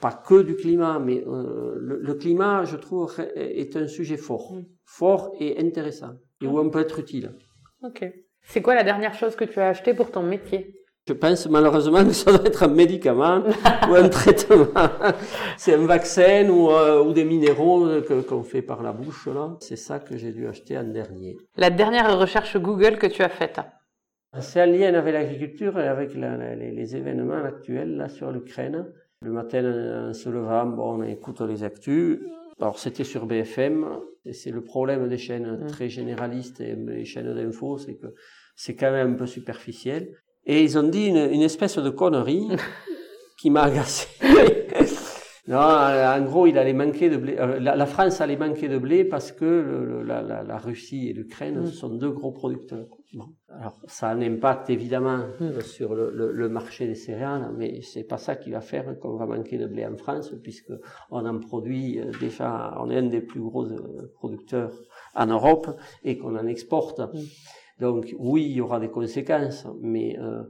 [0.00, 4.64] pas que du climat, mais euh, le, climat, je trouve, est un sujet fort, mm.
[4.84, 7.34] fort et intéressant, et où on peut être utile.
[7.82, 8.04] Ok.
[8.42, 10.74] C'est quoi la dernière chose que tu as acheté pour ton métier?
[11.08, 13.42] Je pense malheureusement que ça doit être un médicament
[13.88, 14.66] ou un traitement.
[15.56, 17.86] C'est un vaccin ou, euh, ou des minéraux
[18.28, 19.26] qu'on fait par la bouche.
[19.26, 19.56] là.
[19.60, 21.38] C'est ça que j'ai dû acheter en dernier.
[21.56, 23.58] La dernière recherche Google que tu as faite
[24.40, 28.86] C'est en lien avec l'agriculture et avec la, les, les, événements actuels là sur l'Ukraine.
[29.22, 32.20] Le matin, en se levant, bon, on écoute les actus.
[32.60, 33.86] Alors c'était sur BFM,
[34.26, 35.66] et c'est le problème des chaînes Mm.
[35.68, 38.08] très généralistes et les chaînes d'info, c'est que
[38.56, 40.02] c'est quand même un peu superficiel.
[40.50, 42.48] Et ils ont dit une, une espèce de connerie
[43.40, 44.08] qui m'a agacé.
[45.46, 47.36] non, en gros, il allait manquer de blé.
[47.38, 51.08] euh, La, la France allait manquer de blé parce que le- la, la- la Russie
[51.08, 51.66] et l'Ukraine Mm.
[51.66, 52.86] sont deux gros producteurs.
[53.14, 53.26] Bon.
[53.48, 55.44] Alors, ça a un impact évidemment Mm.
[55.44, 58.98] euh, sur le, le- le marché des céréales, mais c'est pas ça qui va faire
[59.00, 60.72] qu'on va manquer de blé en France, puisque
[61.10, 63.66] on en produit euh, déjà, on est un des plus gros
[64.14, 64.72] producteurs
[65.14, 65.68] en Europe
[66.04, 67.00] et qu'on en exporte.
[67.00, 67.18] Mm.
[67.80, 70.42] Donc oui, il y aura des conséquences, mais euh,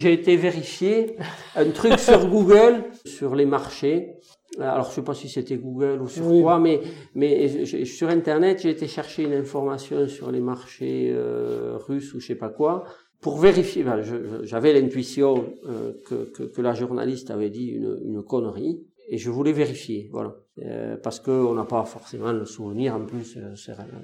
[0.00, 1.16] j'ai été vérifier
[1.56, 4.14] un truc sur Google sur les marchés.
[4.58, 6.40] Alors je sais pas si c'était Google ou sur Oui.
[6.42, 6.80] quoi, mais
[7.14, 12.26] mais sur internet j'ai été chercher une information sur les marchés euh, russes ou je
[12.28, 12.84] sais pas quoi
[13.20, 13.82] pour vérifier.
[13.82, 14.00] Ben,
[14.44, 19.30] J'avais l'intuition euh, que, que que la journaliste avait dit une, une connerie et je
[19.30, 22.94] voulais vérifier, voilà, Euh, parce que on n'a pas forcément le souvenir.
[22.94, 23.54] En plus, euh,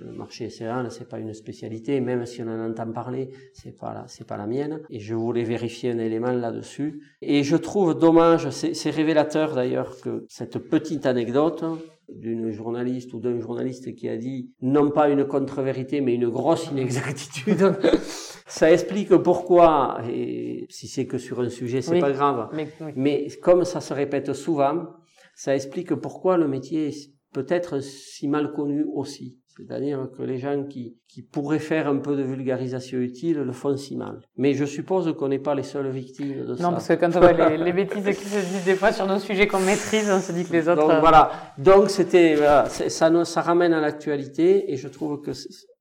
[0.04, 4.04] le marché céréales, c'est pas une spécialité, même si on en entend parler, c'est pas
[4.06, 4.82] c'est pas la mienne.
[4.90, 7.00] Et je voulais vérifier un élément là-dessus.
[7.22, 11.64] Et je trouve dommage, c'est c'est révélateur d'ailleurs que cette petite anecdote
[12.10, 16.66] d'une journaliste ou d'un journaliste qui a dit non pas une contre-vérité mais une grosse
[16.70, 17.64] inexactitude.
[18.54, 22.00] Ça explique pourquoi, et si c'est que sur un sujet, c'est Oui.
[22.00, 22.92] pas grave, Mais, oui.
[22.96, 24.88] mais comme ça se répète souvent,
[25.34, 29.38] ça explique pourquoi le métier est peut-être si mal connu aussi.
[29.56, 33.76] C'est-à-dire que les gens qui, qui pourraient faire un peu de vulgarisation utile le font
[33.76, 34.20] si mal.
[34.36, 36.62] Mais je suppose qu'on n'est pas les seules victimes de ça.
[36.62, 39.06] Non, parce que quand on voit les, les bêtises qui se disent des fois sur
[39.06, 40.80] nos sujets qu'on maîtrise, on se dit que les autres.
[40.82, 41.30] Donc euh, voilà.
[41.58, 45.32] Donc c'était voilà, ça nous- ça ramène à l'actualité et je trouve que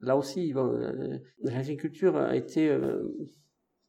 [0.01, 3.03] là aussi bon, euh, l'agriculture a été euh,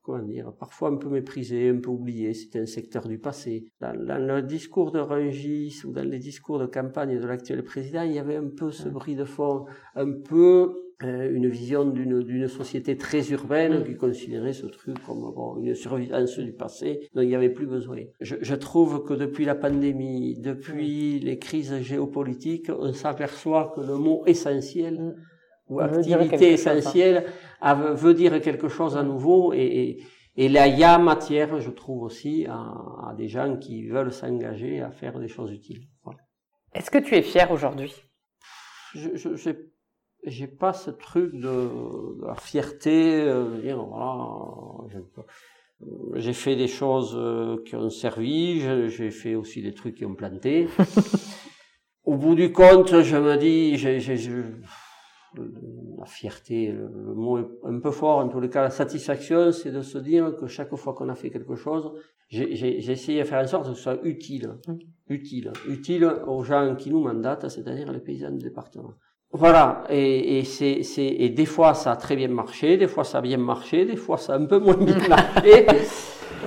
[0.02, 2.34] comment dire parfois un peu méprisée, un peu oubliée.
[2.34, 3.66] C'était un secteur du passé.
[3.80, 8.02] Dans, dans le discours de Rungis ou dans les discours de campagne de l'actuel président,
[8.02, 12.48] il y avait un peu ce bruit de fond, un peu euh, une vision d'une
[12.48, 17.28] société très urbaine qui considérait ce truc comme bon, une survivance du passé dont il
[17.28, 17.98] n'y avait plus besoin.
[18.20, 23.96] Je, je trouve que depuis la pandémie, depuis les crises géopolitiques, on s'aperçoit que le
[23.96, 25.16] mot essentiel.
[25.72, 26.52] Ou activité hein.
[26.52, 27.24] essentielle
[27.94, 30.02] veut dire quelque chose à nouveau et, et,
[30.36, 32.74] et là il y a matière, je trouve aussi, à,
[33.08, 35.84] à des gens qui veulent s'engager à faire des choses utiles.
[36.04, 36.20] Voilà.
[36.74, 37.94] Est-ce que tu es fier aujourd'hui?
[38.94, 39.10] Je,
[40.24, 41.40] j'ai pas ce truc de,
[42.20, 44.26] de la fierté, euh, de dire voilà,
[46.14, 50.14] j'ai fait des choses euh, qui ont servi, j'ai fait aussi des trucs qui ont
[50.14, 50.68] planté.
[52.04, 53.98] Au bout du compte, je me dis, j'ai,
[55.98, 59.52] la fierté, le, le mot est un peu fort, en tous les cas, la satisfaction,
[59.52, 61.92] c'est de se dire que chaque fois qu'on a fait quelque chose,
[62.28, 64.54] j'ai, essayé de faire en sorte que ce soit utile,
[65.08, 68.94] utile, utile aux gens qui nous mandatent, c'est-à-dire les paysans du département.
[69.32, 73.04] Voilà, et, et c'est, c'est, et des fois ça a très bien marché, des fois
[73.04, 75.66] ça a bien marché, des fois ça a un peu moins bien marché.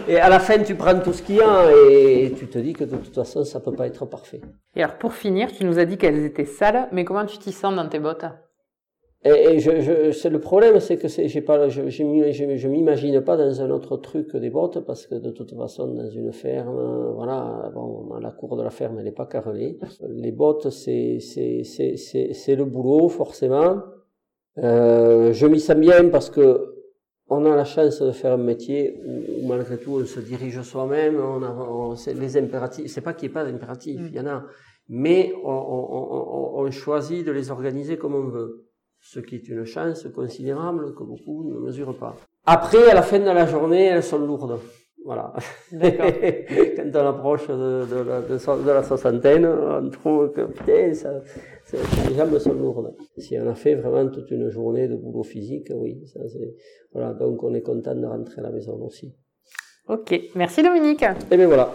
[0.07, 2.73] Et à la fin, tu prends tout ce qu'il y a et tu te dis
[2.73, 4.41] que de toute façon, ça peut pas être parfait.
[4.75, 7.51] Et alors, pour finir, tu nous as dit qu'elles étaient sales, mais comment tu t'y
[7.51, 8.25] sens dans tes bottes?
[9.25, 12.67] Et, et je, je, c'est le problème, c'est que j'ai pas, je, je, je, je
[12.67, 16.09] m'imagine pas dans un autre truc que des bottes, parce que de toute façon, dans
[16.09, 19.79] une ferme, voilà, bon, la cour de la ferme, elle n'est pas carrelée.
[20.07, 23.81] Les bottes, c'est, c'est, c'est, c'est, c'est le boulot, forcément.
[24.59, 26.71] Euh, je m'y sens bien parce que
[27.27, 30.61] on a la chance de faire un métier où, où malgré tout, on se dirige
[30.61, 34.07] soi-même, on a, on, c'est les impératifs, c'est pas qu'il n'y ait pas d'impératifs, Mm.
[34.11, 34.43] il y en a,
[34.87, 38.64] mais on, on- on choisit de les organiser comme on veut
[39.11, 42.15] ce qui est une chance considérable que beaucoup ne mesurent pas.
[42.45, 44.59] Après, à la fin de la journée, elles sont lourdes.
[45.03, 45.33] Voilà.
[45.71, 50.93] Quand on approche de, de, la, de, so- de la soixantaine, on trouve que putain,
[50.95, 51.21] ça,
[51.65, 51.77] ça-
[52.09, 52.95] les jambes sont lourdes.
[53.17, 56.01] Si on a fait vraiment toute une journée de boulot physique, oui.
[56.07, 56.19] Ça,
[56.91, 59.13] voilà, donc on est content de rentrer à la maison aussi.
[59.87, 61.05] Ok, merci Dominique.
[61.31, 61.71] Et bien voilà.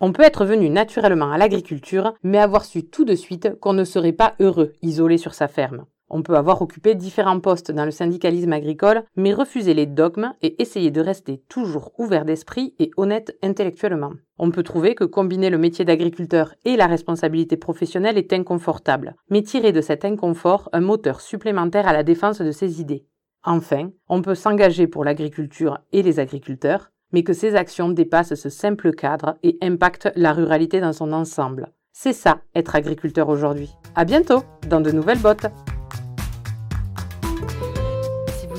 [0.00, 3.84] On peut être venu naturellement à l'agriculture, mais avoir su tout de suite qu'on ne
[3.84, 5.84] serait pas heureux isolé sur sa ferme.
[6.10, 10.60] On peut avoir occupé différents postes dans le syndicalisme agricole, mais refuser les dogmes et
[10.60, 14.12] essayer de rester toujours ouvert d'esprit et honnête intellectuellement.
[14.36, 19.42] On peut trouver que combiner le métier d'agriculteur et la responsabilité professionnelle est inconfortable, mais
[19.42, 23.06] tirer de cet inconfort un moteur supplémentaire à la défense de ses idées.
[23.44, 28.48] Enfin, on peut s'engager pour l'agriculture et les agriculteurs, mais que ces actions dépassent ce
[28.48, 31.72] simple cadre et impactent la ruralité dans son ensemble.
[31.92, 33.70] C'est ça, être agriculteur aujourd'hui.
[33.94, 35.46] À bientôt, dans de nouvelles bottes.